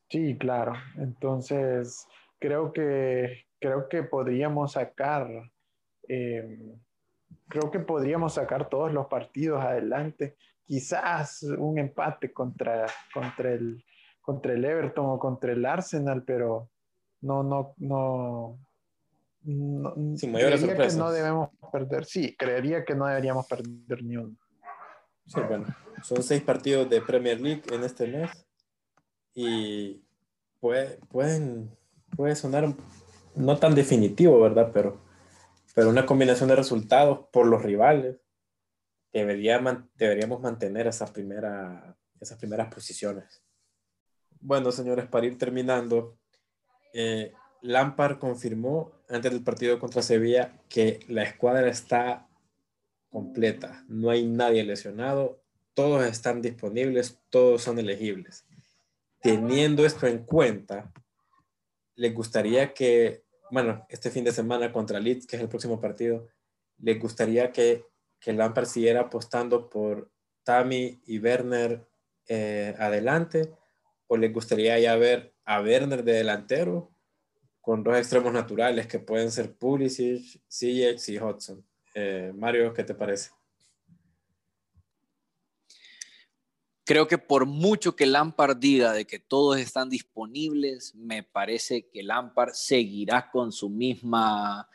Sí, 0.09 0.37
claro. 0.37 0.73
Entonces, 0.97 2.07
creo 2.39 2.73
que, 2.73 3.45
creo 3.59 3.87
que 3.87 4.03
podríamos 4.03 4.73
sacar, 4.73 5.27
em, 6.07 6.79
creo 7.47 7.71
que 7.71 7.79
podríamos 7.79 8.33
sacar 8.33 8.67
todos 8.69 8.91
los 8.91 9.07
partidos 9.07 9.63
adelante. 9.63 10.35
Quizás 10.65 11.43
un 11.43 11.77
empate 11.77 12.33
contra, 12.33 12.87
contra, 13.13 13.53
el, 13.53 13.83
contra 14.21 14.53
el 14.53 14.65
Everton 14.65 15.05
o 15.11 15.19
contra 15.19 15.53
el 15.53 15.65
Arsenal, 15.65 16.23
pero 16.23 16.69
no, 17.21 17.43
no, 17.43 17.75
no. 17.77 18.59
Sin 19.43 20.31
mayores 20.31 20.61
sorpresas. 20.61 20.93
Que 20.93 20.99
no 20.99 21.11
debemos 21.11 21.49
perder, 21.71 22.05
sí, 22.05 22.35
creería 22.35 22.85
que 22.85 22.95
no 22.95 23.07
deberíamos 23.07 23.47
perder 23.47 24.03
ni 24.03 24.17
uno. 24.17 24.35
Sí, 25.25 25.39
bueno, 25.47 25.65
son 26.03 26.21
seis 26.21 26.41
partidos 26.41 26.89
de 26.89 27.01
Premier 27.01 27.39
League 27.39 27.63
en 27.71 27.83
este 27.83 28.07
mes 28.07 28.29
y 29.33 30.03
puede, 30.59 30.99
pueden, 31.09 31.75
puede 32.15 32.35
sonar 32.35 32.75
no 33.35 33.57
tan 33.57 33.75
definitivo, 33.75 34.39
¿verdad? 34.41 34.71
Pero, 34.73 35.01
pero 35.73 35.89
una 35.89 36.05
combinación 36.05 36.49
de 36.49 36.55
resultados 36.55 37.27
por 37.31 37.47
los 37.47 37.63
rivales 37.63 38.19
debería, 39.13 39.59
deberíamos 39.95 40.41
mantener 40.41 40.87
esa 40.87 41.07
primera, 41.11 41.97
esas 42.19 42.37
primeras 42.37 42.73
posiciones. 42.73 43.43
Bueno, 44.39 44.71
señores, 44.71 45.07
para 45.07 45.27
ir 45.27 45.37
terminando, 45.37 46.17
eh, 46.93 47.33
Lampard 47.61 48.19
confirmó 48.19 48.91
antes 49.09 49.31
del 49.31 49.43
partido 49.43 49.79
contra 49.79 50.01
Sevilla 50.01 50.53
que 50.69 50.99
la 51.07 51.23
escuadra 51.23 51.69
está 51.69 52.27
completa, 53.09 53.83
no 53.87 54.09
hay 54.09 54.25
nadie 54.25 54.63
lesionado, 54.63 55.41
todos 55.73 56.05
están 56.05 56.41
disponibles, 56.41 57.19
todos 57.29 57.61
son 57.61 57.77
elegibles. 57.77 58.45
Teniendo 59.21 59.85
esto 59.85 60.07
en 60.07 60.25
cuenta, 60.25 60.91
les 61.95 62.13
gustaría 62.13 62.73
que, 62.73 63.23
bueno, 63.51 63.85
este 63.89 64.09
fin 64.09 64.23
de 64.23 64.31
semana 64.31 64.71
contra 64.71 64.99
Leeds, 64.99 65.27
que 65.27 65.35
es 65.35 65.41
el 65.41 65.49
próximo 65.49 65.79
partido, 65.79 66.27
les 66.79 66.99
gustaría 66.99 67.51
que, 67.51 67.85
que 68.19 68.33
Lampard 68.33 68.65
siguiera 68.65 69.01
apostando 69.01 69.69
por 69.69 70.09
Tammy 70.43 71.01
y 71.05 71.19
Werner 71.19 71.87
eh, 72.27 72.75
adelante, 72.79 73.53
o 74.07 74.17
les 74.17 74.33
gustaría 74.33 74.79
ya 74.79 74.95
ver 74.95 75.30
a 75.45 75.61
Werner 75.61 76.03
de 76.03 76.13
delantero 76.13 76.91
con 77.61 77.83
dos 77.83 77.95
extremos 77.95 78.33
naturales 78.33 78.87
que 78.87 78.99
pueden 78.99 79.31
ser 79.31 79.55
Pulisic, 79.55 80.41
Ziyech 80.51 81.07
y 81.09 81.19
Hudson. 81.19 81.63
Eh, 81.93 82.31
Mario, 82.35 82.73
¿qué 82.73 82.83
te 82.83 82.95
parece? 82.95 83.29
Creo 86.83 87.07
que 87.07 87.17
por 87.17 87.45
mucho 87.45 87.95
que 87.95 88.05
Lampard 88.05 88.57
diga 88.57 88.91
de 88.91 89.05
que 89.05 89.19
todos 89.19 89.59
están 89.59 89.89
disponibles, 89.89 90.95
me 90.95 91.23
parece 91.23 91.87
que 91.87 92.01
Lampard 92.01 92.53
seguirá 92.53 93.29
con 93.29 93.51
su 93.51 93.69
misma, 93.69 94.67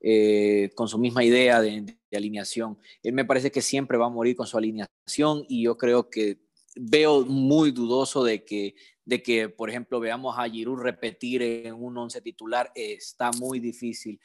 eh, 0.00 0.70
con 0.74 0.88
su 0.88 0.98
misma 0.98 1.22
idea 1.22 1.60
de, 1.60 1.96
alineación. 2.12 2.78
Él 3.02 3.12
me 3.12 3.24
parece 3.24 3.50
que 3.50 3.62
siempre 3.62 3.96
va 3.96 4.06
a 4.06 4.10
morir 4.10 4.34
con 4.34 4.46
su 4.46 4.58
alineación 4.58 5.44
y 5.48 5.62
yo 5.62 5.76
creo 5.78 6.10
que 6.10 6.38
veo 6.74 7.24
muy 7.24 7.70
dudoso 7.70 8.24
de 8.24 8.44
que, 8.44 8.74
de 9.04 9.22
que 9.22 9.48
por 9.48 9.70
ejemplo, 9.70 10.00
veamos 10.00 10.38
a 10.38 10.48
Giroud 10.48 10.80
repetir 10.80 11.42
en 11.42 11.74
un 11.74 11.96
once 11.96 12.20
titular. 12.20 12.70
está 12.74 13.30
muy 13.32 13.60
difícil. 13.60 14.20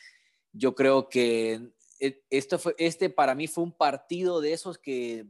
Yo 0.54 0.76
creo 0.76 1.10
que 1.10 1.62
eh, 2.00 2.24
esto 2.30 2.60
fue, 2.60 2.76
este 2.78 3.10
para 3.10 3.36
mí 3.36 3.48
fue 3.48 3.64
un 3.64 3.72
partido 3.72 4.42
de 4.42 4.54
esos 4.54 4.78
que 4.78 5.26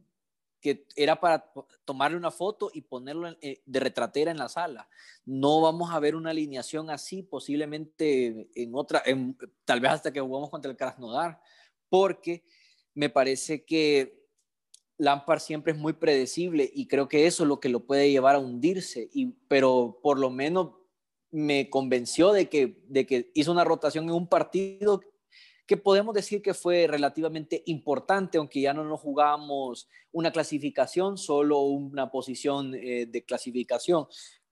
que 0.59 0.87
era 0.95 1.19
para 1.19 1.51
tomarle 1.85 2.17
una 2.17 2.31
foto 2.31 2.71
y 2.73 2.81
ponerlo 2.81 3.29
eh, 3.41 3.61
de 3.65 3.79
retratera 3.79 4.31
en 4.31 4.37
la 4.37 4.49
sala. 4.49 4.89
No 5.25 5.61
vamos 5.61 5.91
a 5.91 5.99
ver 5.99 6.15
una 6.15 6.31
alineación 6.31 6.89
así, 6.89 7.23
posiblemente 7.23 8.49
en 8.55 8.73
otra, 8.73 9.03
tal 9.65 9.79
vez 9.79 9.91
hasta 9.91 10.11
que 10.11 10.19
jugamos 10.19 10.49
contra 10.49 10.71
el 10.71 10.77
Krasnodar, 10.77 11.39
porque 11.89 12.43
me 12.93 13.09
parece 13.09 13.63
que 13.65 14.16
Lampard 14.97 15.39
siempre 15.39 15.73
es 15.73 15.77
muy 15.77 15.93
predecible 15.93 16.69
y 16.73 16.87
creo 16.87 17.07
que 17.07 17.27
eso 17.27 17.43
es 17.43 17.49
lo 17.49 17.59
que 17.59 17.69
lo 17.69 17.85
puede 17.85 18.09
llevar 18.09 18.35
a 18.35 18.39
hundirse, 18.39 19.09
pero 19.47 19.99
por 20.01 20.19
lo 20.19 20.29
menos 20.29 20.71
me 21.29 21.69
convenció 21.69 22.31
de 22.31 22.49
que, 22.49 22.83
de 22.87 23.05
que 23.05 23.31
hizo 23.33 23.51
una 23.51 23.63
rotación 23.63 24.05
en 24.05 24.11
un 24.11 24.27
partido 24.27 25.01
que 25.67 25.77
podemos 25.77 26.15
decir 26.15 26.41
que 26.41 26.53
fue 26.53 26.87
relativamente 26.87 27.61
importante, 27.65 28.37
aunque 28.37 28.61
ya 28.61 28.73
no 28.73 28.85
nos 28.85 29.01
jugamos 29.01 29.87
una 30.13 30.31
clasificación, 30.31 31.17
solo 31.17 31.59
una 31.59 32.09
posición 32.09 32.73
eh, 32.73 33.05
de 33.05 33.25
clasificación. 33.25 34.07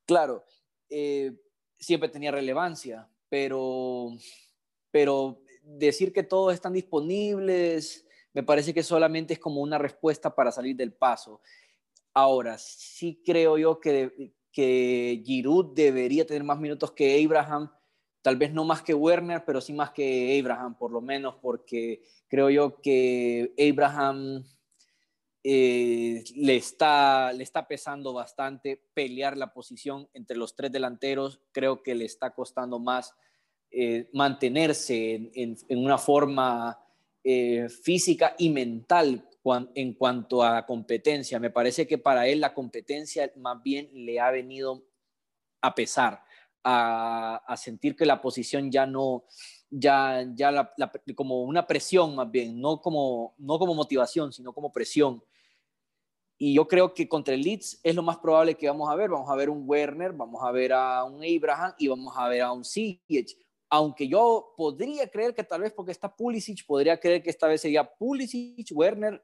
Claro, 0.06 0.44
eh, 0.90 1.34
siempre 1.80 2.10
tenía 2.10 2.32
relevancia, 2.32 3.10
pero, 3.30 4.10
pero 4.92 5.42
decir 5.64 6.12
que 6.12 6.24
todos 6.24 6.54
están 6.54 6.74
disponibles, 6.74 8.05
me 8.36 8.44
parece 8.44 8.72
que 8.72 8.84
solamente 8.84 9.34
es 9.34 9.40
como 9.40 9.62
una 9.62 9.80
respuesta 9.80 10.36
para 10.36 10.52
salir 10.52 10.76
del 10.76 10.94
paso. 10.94 11.42
Ahora, 12.14 12.60
sí 12.60 13.24
creo 13.26 13.58
yo 13.58 13.80
que, 13.80 14.34
que 14.52 15.24
Giroud 15.26 15.74
debería 15.74 16.28
tener 16.28 16.44
más 16.44 16.60
minutos 16.60 16.92
que 16.92 17.24
Abraham 17.26 17.72
tal 18.26 18.38
vez 18.38 18.52
no 18.52 18.66
más 18.66 18.82
que 18.82 18.96
Werner, 18.96 19.46
pero 19.46 19.62
sí 19.62 19.72
más 19.72 19.92
que 19.92 20.40
Abraham, 20.40 20.76
por 20.80 20.92
lo 20.92 21.00
menos, 21.00 21.36
porque 21.36 22.02
creo 22.28 22.50
yo 22.50 22.82
que 22.82 23.54
Abraham 23.72 24.44
eh, 25.44 26.24
le, 26.36 26.56
está, 26.56 27.32
le 27.34 27.44
está 27.44 27.68
pesando 27.68 28.14
bastante 28.14 28.82
pelear 28.96 29.38
la 29.38 29.54
posición 29.54 30.10
entre 30.12 30.38
los 30.38 30.56
tres 30.56 30.72
delanteros. 30.72 31.40
Creo 31.52 31.84
que 31.84 31.94
le 31.94 32.06
está 32.06 32.34
costando 32.34 32.80
más 32.80 33.14
eh, 33.70 34.10
mantenerse 34.12 35.30
en, 35.36 35.56
una 35.70 36.00
forma 36.00 36.80
eh, 37.28 37.68
física 37.70 38.36
y 38.38 38.52
mental 38.52 39.28
en 39.74 39.94
cuanto 39.96 40.44
a 40.44 40.64
competencia. 40.64 41.40
Me 41.40 41.50
parece 41.50 41.88
que 41.88 41.98
para 41.98 42.28
él 42.28 42.40
la 42.40 42.54
competencia 42.54 43.32
más 43.38 43.64
bien 43.64 43.90
le 43.94 44.20
ha 44.20 44.30
venido 44.30 44.86
a 45.60 45.74
pesar, 45.74 46.24
a, 46.64 47.56
sentir 47.58 47.96
que 47.96 48.06
la 48.06 48.22
posición 48.22 48.72
ya 48.72 48.86
no, 48.86 49.26
ya, 49.72 50.24
ya 50.36 50.72
como 51.16 51.42
una 51.42 51.66
presión 51.66 52.16
más 52.16 52.30
bien, 52.30 52.62
no 52.62 52.80
como, 52.80 53.34
no 53.40 53.58
como 53.58 53.74
motivación, 53.74 54.32
sino 54.32 54.54
como 54.54 54.72
presión. 54.72 55.24
Y 56.38 56.54
yo 56.54 56.68
creo 56.68 56.94
que 56.94 57.10
contra 57.10 57.34
el 57.34 57.42
Leeds 57.42 57.80
es 57.82 57.96
lo 57.96 58.04
más 58.04 58.18
probable 58.18 58.54
que 58.54 58.68
vamos 58.68 58.88
a 58.92 58.96
ver. 58.96 59.10
Vamos 59.10 59.32
a 59.32 59.36
ver 59.36 59.50
un 59.50 59.64
Werner, 59.66 60.12
vamos 60.14 60.44
a 60.44 60.52
ver 60.52 60.74
a 60.74 61.04
un 61.06 61.24
Abraham 61.24 61.74
y 61.80 61.88
vamos 61.88 62.14
a 62.16 62.28
ver 62.28 62.42
a 62.42 62.52
un 62.52 62.64
Siege. 62.64 63.36
Aunque 63.70 64.08
yo 64.08 64.54
podría 64.56 65.08
creer 65.08 65.34
que 65.34 65.44
tal 65.44 65.62
vez 65.62 65.74
porque 65.74 65.92
está 65.92 66.16
Pulisic, 66.16 66.66
podría 66.66 67.00
creer 67.00 67.24
que 67.24 67.30
esta 67.30 67.48
vez 67.48 67.62
sería 67.62 67.84
Pulisic, 67.84 68.68
Werner, 68.72 69.22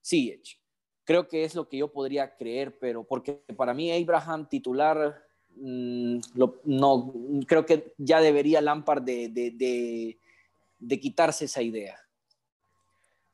Siege. 0.00 0.58
Creo 1.04 1.28
que 1.28 1.44
es 1.44 1.54
lo 1.54 1.68
que 1.68 1.78
yo 1.78 1.90
podría 1.92 2.36
creer, 2.36 2.78
pero 2.78 3.04
porque 3.04 3.42
para 3.56 3.72
mí 3.72 3.90
Abraham 3.90 4.48
titular, 4.48 5.22
mm, 5.56 6.18
no, 6.64 7.14
creo 7.46 7.64
que 7.64 7.94
ya 7.96 8.20
debería 8.20 8.60
Lampard 8.60 9.02
de, 9.02 9.28
de, 9.28 10.18
de 10.78 11.00
quitarse 11.00 11.46
esa 11.46 11.62
idea. 11.62 11.98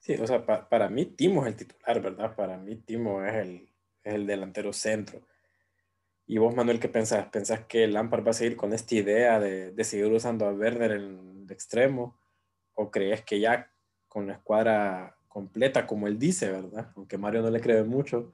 Sí, 0.04 0.14
o 0.14 0.26
sea, 0.26 0.44
para 0.44 0.90
mí 0.90 1.06
Timo 1.06 1.42
es 1.42 1.48
el 1.48 1.56
titular, 1.56 2.02
¿verdad? 2.02 2.36
Para 2.36 2.58
mí 2.58 2.76
Timo 2.76 3.24
es 3.24 3.34
el, 3.34 3.68
el 4.02 4.26
delantero 4.26 4.70
centro. 4.72 5.26
¿Y 6.26 6.38
vos, 6.38 6.54
Manuel, 6.54 6.80
qué 6.80 6.88
pensás? 6.88 7.26
¿Pensás 7.26 7.66
que 7.66 7.86
Lampard 7.86 8.26
va 8.26 8.30
a 8.30 8.34
seguir 8.34 8.56
con 8.56 8.72
esta 8.72 8.94
idea 8.94 9.38
de, 9.38 9.72
de 9.72 9.84
seguir 9.84 10.06
usando 10.06 10.46
a 10.46 10.52
Werner 10.52 10.92
en 10.92 11.42
el 11.44 11.50
extremo? 11.50 12.18
¿O 12.74 12.90
crees 12.90 13.22
que 13.22 13.40
ya 13.40 13.70
con 14.08 14.26
la 14.26 14.34
escuadra 14.34 15.16
completa, 15.28 15.86
como 15.86 16.06
él 16.06 16.18
dice, 16.18 16.50
¿verdad? 16.50 16.92
Aunque 16.96 17.18
Mario 17.18 17.42
no 17.42 17.50
le 17.50 17.60
cree 17.60 17.82
mucho, 17.82 18.32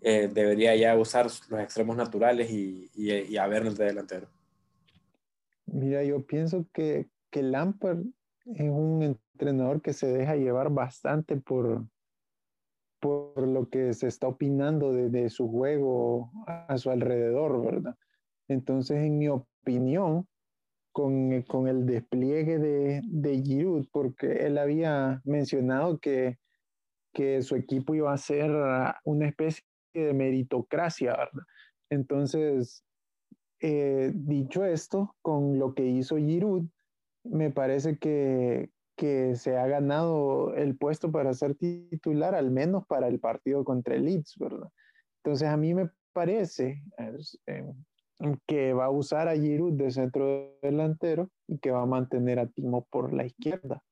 eh, 0.00 0.30
debería 0.32 0.76
ya 0.76 0.96
usar 0.96 1.24
los 1.24 1.60
extremos 1.60 1.96
naturales 1.96 2.50
y, 2.50 2.90
y, 2.94 3.12
y 3.12 3.36
a 3.36 3.48
Werner 3.48 3.74
de 3.74 3.86
delantero. 3.86 4.28
Mira, 5.64 6.04
yo 6.04 6.24
pienso 6.24 6.66
que, 6.72 7.08
que 7.30 7.42
Lampard 7.42 8.00
es 8.54 8.70
un 8.70 9.02
entrenador 9.02 9.82
que 9.82 9.92
se 9.92 10.06
deja 10.06 10.36
llevar 10.36 10.70
bastante 10.70 11.36
por, 11.36 11.84
por 13.06 13.46
lo 13.46 13.68
que 13.68 13.94
se 13.94 14.08
está 14.08 14.26
opinando 14.26 14.92
de, 14.92 15.30
su 15.30 15.48
juego 15.48 16.32
a, 16.46 16.76
su 16.76 16.90
alrededor, 16.90 17.64
¿verdad? 17.64 17.94
Entonces, 18.48 18.96
en 18.98 19.18
mi 19.18 19.28
opinión, 19.28 20.26
con, 20.92 21.32
el 21.68 21.86
despliegue 21.86 22.58
de, 22.58 23.02
de 23.04 23.42
Giroud, 23.42 23.86
porque 23.92 24.46
él 24.46 24.58
había 24.58 25.20
mencionado 25.24 25.98
que, 25.98 26.38
que 27.14 27.42
su 27.42 27.54
equipo 27.54 27.94
iba 27.94 28.12
a 28.12 28.18
ser 28.18 28.50
una 29.04 29.28
especie 29.28 29.62
de 29.94 30.12
meritocracia, 30.12 31.12
¿verdad? 31.12 31.44
Entonces, 31.90 32.84
eh, 33.60 34.10
dicho 34.14 34.64
esto, 34.64 35.14
con 35.22 35.60
lo 35.60 35.74
que 35.74 35.86
hizo 35.86 36.16
Giroud, 36.16 36.64
me 37.22 37.50
parece 37.50 37.98
que, 37.98 38.70
que 38.96 39.36
se 39.36 39.56
ha 39.56 39.66
ganado 39.66 40.54
el 40.54 40.76
puesto 40.76 41.12
para 41.12 41.34
ser 41.34 41.54
titular, 41.54 42.34
al 42.34 42.50
menos 42.50 42.86
para 42.86 43.08
el 43.08 43.20
partido 43.20 43.64
contra 43.64 43.94
el 43.94 44.06
Leeds, 44.06 44.36
¿verdad? 44.38 44.68
Entonces 45.22 45.48
a 45.48 45.56
mí 45.56 45.74
me 45.74 45.90
parece 46.12 46.82
em, 47.46 47.74
que 48.46 48.72
va 48.72 48.86
a 48.86 48.90
usar 48.90 49.28
a 49.28 49.36
Giroud 49.36 49.74
de 49.74 49.90
centro 49.90 50.56
delantero 50.62 51.30
y 51.46 51.58
que 51.58 51.70
va 51.70 51.82
a 51.82 51.86
mantener 51.86 52.38
a 52.38 52.46
Timo 52.46 52.86
por 52.90 53.12
la 53.12 53.26
izquierda. 53.26 53.82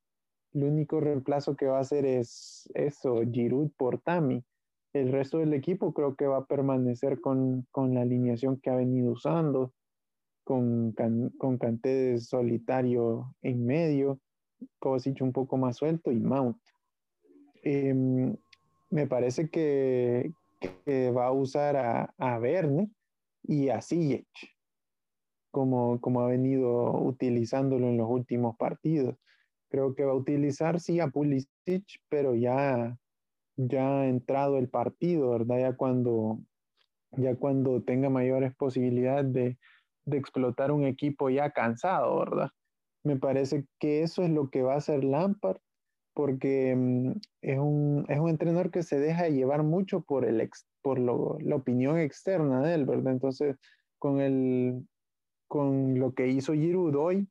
El 0.53 0.65
único 0.65 1.01
reemplazo 1.01 1.57
que 1.57 1.67
va 1.67 1.79
a 1.79 1.83
hacer 1.83 2.07
es 2.07 2.71
eso, 2.75 3.21
Giroud 3.31 3.73
por 3.77 4.01
Tami. 4.01 4.43
El 4.95 5.11
resto 5.11 5.39
del 5.39 5.53
equipo 5.53 5.93
creo 5.93 6.15
que 6.15 6.27
va 6.27 6.39
a 6.39 6.47
permanecer 6.47 7.21
con, 7.21 7.67
con 7.73 7.95
la 7.95 8.03
alineación 8.03 8.61
que 8.61 8.71
ha 8.71 8.77
venido 8.77 9.13
usando, 9.13 9.73
con, 10.45 10.95
con 11.37 11.59
Canté 11.59 12.19
solitario 12.19 13.35
en 13.43 13.67
medio, 13.67 14.21
Kovacic 14.79 15.21
un 15.21 15.33
poco 15.33 15.57
más 15.57 15.77
suelto 15.77 16.11
y 16.13 16.21
Mount. 16.21 16.59
Em, 17.63 18.37
me 18.91 19.07
parece 19.07 19.49
que, 19.49 20.33
va 20.89 21.27
a 21.27 21.33
usar 21.33 21.77
a, 21.77 22.15
a 22.17 22.39
Verne 22.39 22.91
y 23.43 23.69
a 23.69 23.83
Ziyech, 23.83 24.27
como, 25.51 26.01
como 26.01 26.21
ha 26.21 26.27
venido 26.27 26.93
utilizándolo 27.01 27.89
en 27.89 27.99
los 27.99 28.09
últimos 28.09 28.57
partidos. 28.57 29.17
Creo 29.69 29.95
que 29.95 30.05
va 30.05 30.13
a 30.13 30.17
utilizar, 30.17 30.81
sí, 30.81 31.01
a 31.01 31.09
Pulisic, 31.09 31.85
pero 32.09 32.35
ya, 32.35 32.97
ya 33.57 34.01
ha 34.01 34.07
entrado 34.07 34.59
el 34.59 34.69
partido, 34.69 35.31
¿verdad? 35.31 35.59
Ya 35.59 35.77
cuando, 35.77 36.39
ya 37.13 37.35
cuando 37.37 37.83
tenga 37.83 38.09
mayores 38.09 38.55
posibilidades 38.55 39.33
de, 39.33 39.59
de 40.05 40.17
explotar 40.17 40.71
un 40.71 40.85
equipo 40.85 41.31
ya 41.31 41.51
cansado, 41.51 42.19
¿verdad? 42.19 42.51
Me 43.05 43.17
parece 43.17 43.67
que 43.79 44.03
eso 44.03 44.23
es 44.23 44.31
lo 44.31 44.51
que 44.51 44.63
va 44.63 44.75
a 44.75 44.79
hacer 44.79 45.05
Lampard, 45.05 45.59
porque 46.15 46.75
mm, 46.75 47.13
es, 47.43 47.59
un, 47.59 48.07
es 48.09 48.19
un 48.19 48.31
entrenador 48.31 48.71
que 48.71 48.83
se 48.83 48.99
deja 48.99 49.29
llevar 49.29 49.63
mucho 49.63 50.01
por, 50.01 50.25
el 50.25 50.49
por 50.83 50.99
la 50.99 51.57
opinión 51.57 51.99
externa 51.99 52.63
de 52.63 52.75
él, 52.75 52.87
¿verdad? 52.87 53.13
Entonces, 53.13 53.57
con, 53.99 54.21
el, 54.21 54.87
con 55.49 55.99
lo 55.99 56.15
que 56.15 56.29
hizo 56.29 56.55
Giroud 56.55 56.97
hoy, 56.97 57.29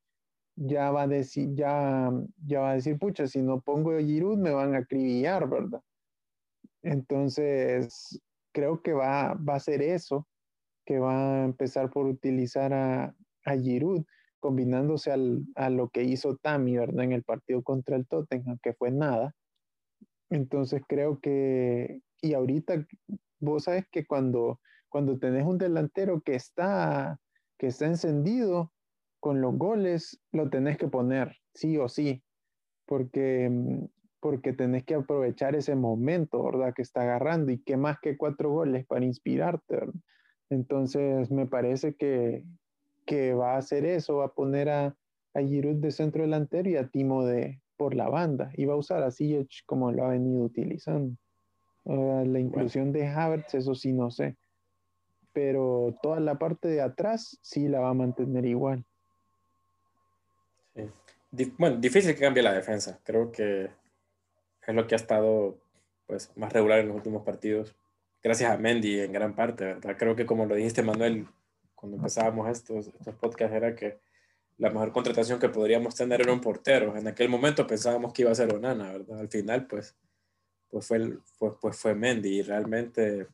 ya 0.56 0.92
va 0.92 1.04
a 1.04 1.08
decir, 1.08 1.56
ya, 1.56 2.12
ya 2.46 2.60
va 2.60 2.72
a 2.72 2.76
decir, 2.76 3.00
pucha, 3.00 3.26
si 3.26 3.42
no 3.42 3.62
pongo 3.62 3.98
Giroud 3.98 4.38
me 4.38 4.52
van 4.52 4.76
a 4.76 4.80
acribillar, 4.80 5.50
¿verdad? 5.50 5.82
Entonces, 6.84 8.22
creo 8.52 8.82
que 8.82 8.94
va, 8.94 9.34
va 9.34 9.56
a 9.56 9.60
ser 9.60 9.82
eso, 9.82 10.28
que 10.86 11.00
va 11.00 11.42
a 11.42 11.46
empezar 11.46 11.90
por 11.90 12.06
utilizar 12.06 12.74
a, 12.74 13.16
a 13.46 13.58
Giroud 13.58 14.04
combinándose 14.44 15.10
a 15.56 15.70
lo 15.70 15.88
que 15.88 16.04
hizo 16.04 16.36
Tami, 16.36 16.76
¿verdad? 16.76 17.06
En 17.06 17.14
el 17.14 17.24
partido 17.24 17.64
contra 17.64 17.96
el 17.96 18.06
Tottenham, 18.06 18.60
que 18.62 18.74
fue 18.74 18.92
nada. 18.92 19.34
Entonces 20.30 20.82
creo 20.86 21.22
que, 21.22 22.02
y 22.22 22.34
ahorita 22.34 22.86
vos 23.40 23.64
sabes 23.64 23.86
que 23.90 24.06
cuando, 24.06 24.60
cuando 24.90 25.18
tenés 25.18 25.46
un 25.46 25.58
delantero 25.58 26.20
que 26.20 26.36
está, 26.36 27.22
que 27.58 27.68
está 27.68 27.86
encendido 27.86 28.74
con 29.22 29.40
los 29.40 29.58
goles, 29.58 30.20
lo 30.34 30.50
tenés 30.50 30.78
que 30.78 30.90
poner, 30.90 31.38
sí 31.54 31.78
o 31.78 31.88
sí, 31.88 32.22
porque, 32.86 33.50
porque 34.20 34.52
tenés 34.52 34.84
que 34.84 34.96
aprovechar 34.96 35.56
ese 35.56 35.76
momento, 35.76 36.44
¿verdad? 36.44 36.74
Que 36.76 36.82
está 36.82 37.04
agarrando 37.04 37.54
y 37.54 37.64
qué 37.64 37.78
más 37.78 37.98
que 38.02 38.18
cuatro 38.18 38.52
goles 38.52 38.86
para 38.88 39.06
inspirarte, 39.06 39.74
¿verdad? 39.74 40.02
Entonces 40.50 41.32
me 41.32 41.48
parece 41.48 41.96
que, 41.96 42.44
que 43.06 43.34
va 43.34 43.56
a 43.56 43.58
hacer 43.58 43.86
eso, 43.86 44.18
va 44.18 44.26
a 44.26 44.34
poner 44.34 44.70
a, 44.70 44.96
a 45.34 45.42
Giroud 45.42 45.76
de 45.76 45.92
centro 45.92 46.24
delantero 46.24 46.70
y 46.70 46.76
a 46.76 46.88
Timo 46.88 47.26
de 47.26 47.62
por 47.78 47.96
la 47.96 48.10
banda 48.10 48.52
y 48.56 48.66
va 48.66 48.74
a 48.74 48.78
usar 48.78 49.04
a 49.04 49.12
Ziyech 49.12 49.64
como 49.66 49.92
lo 49.92 50.06
ha 50.06 50.10
venido 50.10 50.44
utilizando. 50.44 51.18
la 51.86 52.40
inclusión 52.40 52.92
de 52.92 53.08
Havertz, 53.08 53.56
eso 53.56 53.76
sí 53.76 53.92
no 53.94 54.10
sé, 54.12 54.38
pero 55.34 55.96
toda 56.02 56.20
la 56.20 56.38
parte 56.38 56.68
de 56.68 56.82
atrás 56.82 57.38
sí 57.42 57.68
la 57.68 57.80
va 57.80 57.90
a 57.90 57.94
mantener 57.94 58.46
igual. 58.46 58.86
Bueno, 61.58 61.78
difícil 61.78 62.14
que 62.14 62.22
cambie 62.22 62.44
la 62.44 62.54
defensa. 62.54 63.00
Creo 63.04 63.32
que 63.32 63.70
es 64.66 64.76
lo 64.76 64.86
que 64.86 64.96
ha 64.96 64.98
estado 64.98 65.58
pues, 66.06 66.32
más 66.38 66.54
regular 66.54 66.80
en 66.80 66.90
los 66.90 66.96
últimos 66.96 67.24
partidos. 67.24 67.76
Gracias 68.22 68.52
a 68.52 68.58
Mendy 68.58 69.00
en 69.00 69.12
gran 69.12 69.36
parte, 69.36 69.66
¿verdad? 69.66 69.98
Creo 69.98 70.16
que 70.16 70.26
como 70.26 70.46
lo 70.46 70.56
dijiste, 70.56 70.84
Manuel, 70.84 71.28
cuando 71.84 71.98
empezábamos 71.98 72.48
estos, 72.48 72.88
estos 72.88 73.14
podcasts 73.16 73.54
era 73.54 73.76
que 73.76 74.00
la 74.58 74.70
mejor 74.70 74.94
contratación 74.94 75.38
que 75.38 75.50
podríamos 75.50 75.94
tener 75.94 76.22
era 76.22 76.32
un 76.32 76.40
portero. 76.40 76.96
En 76.96 77.10
aquel 77.10 77.28
momento 77.28 77.68
pensábamos 77.68 78.14
que 78.14 78.22
iba 78.22 78.32
a 78.32 78.36
ser 78.36 78.54
Onana, 78.56 78.94
¿verdad? 78.94 79.20
Al 79.20 79.28
final, 79.28 79.68
pues, 79.68 79.94
pues, 80.70 80.88
fue, 80.88 81.18
fue, 81.38 81.60
pues 81.60 81.76
fue 81.76 81.94
Mendy 81.94 82.40
y 82.40 82.42
realmente 82.42 83.28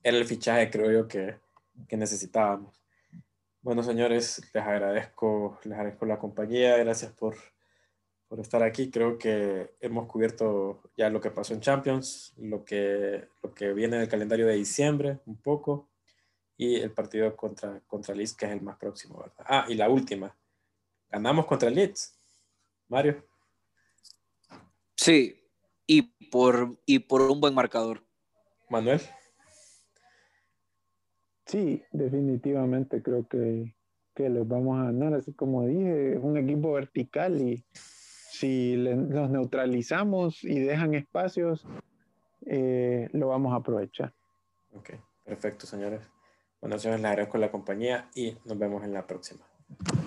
era 0.00 0.16
el 0.16 0.26
fichaje, 0.26 0.70
creo 0.70 0.92
yo, 0.92 1.08
que, 1.08 1.40
que 1.88 1.96
necesitábamos. 1.96 2.80
Bueno, 3.62 3.82
señores, 3.82 4.40
les 4.54 4.64
agradezco, 4.64 5.58
les 5.64 5.72
agradezco 5.72 6.06
la 6.06 6.20
compañía, 6.20 6.76
gracias 6.76 7.10
por, 7.10 7.34
por 8.28 8.38
estar 8.38 8.62
aquí. 8.62 8.92
Creo 8.92 9.18
que 9.18 9.74
hemos 9.80 10.06
cubierto 10.06 10.82
ya 10.96 11.10
lo 11.10 11.20
que 11.20 11.32
pasó 11.32 11.52
en 11.52 11.62
Champions, 11.62 12.32
lo 12.36 12.64
que, 12.64 13.26
lo 13.42 13.52
que 13.52 13.72
viene 13.72 13.98
del 13.98 14.08
calendario 14.08 14.46
de 14.46 14.54
diciembre, 14.54 15.18
un 15.26 15.36
poco 15.36 15.89
y 16.60 16.76
el 16.76 16.90
partido 16.90 17.34
contra, 17.34 17.80
contra 17.86 18.14
Leeds, 18.14 18.34
que 18.34 18.44
es 18.44 18.52
el 18.52 18.60
más 18.60 18.76
próximo, 18.76 19.18
¿verdad? 19.18 19.46
Ah, 19.48 19.64
y 19.66 19.74
la 19.76 19.88
última. 19.88 20.36
Ganamos 21.08 21.46
contra 21.46 21.70
Leeds. 21.70 22.20
Mario. 22.86 23.24
Sí, 24.94 25.42
y 25.86 26.02
por, 26.02 26.78
y 26.84 26.98
por 26.98 27.22
un 27.22 27.40
buen 27.40 27.54
marcador. 27.54 28.04
Manuel. 28.68 29.00
Sí, 31.46 31.82
definitivamente 31.92 33.02
creo 33.02 33.26
que, 33.26 33.74
que 34.14 34.28
les 34.28 34.46
vamos 34.46 34.80
a 34.80 34.84
ganar. 34.84 35.14
Así 35.14 35.32
como 35.32 35.64
dije, 35.64 36.12
es 36.16 36.22
un 36.22 36.36
equipo 36.36 36.72
vertical 36.72 37.40
y 37.40 37.64
si 37.72 38.76
los 38.76 39.30
neutralizamos 39.30 40.44
y 40.44 40.60
dejan 40.60 40.92
espacios, 40.92 41.64
eh, 42.44 43.08
lo 43.12 43.28
vamos 43.28 43.54
a 43.54 43.56
aprovechar. 43.56 44.12
Ok, 44.74 44.90
perfecto, 45.24 45.66
señores. 45.66 46.02
Bueno, 46.60 46.78
señores, 46.78 47.00
les 47.00 47.10
agradezco 47.10 47.38
la 47.38 47.50
compañía 47.50 48.08
y 48.14 48.36
nos 48.44 48.58
vemos 48.58 48.84
en 48.84 48.92
la 48.92 49.06
próxima. 49.06 49.40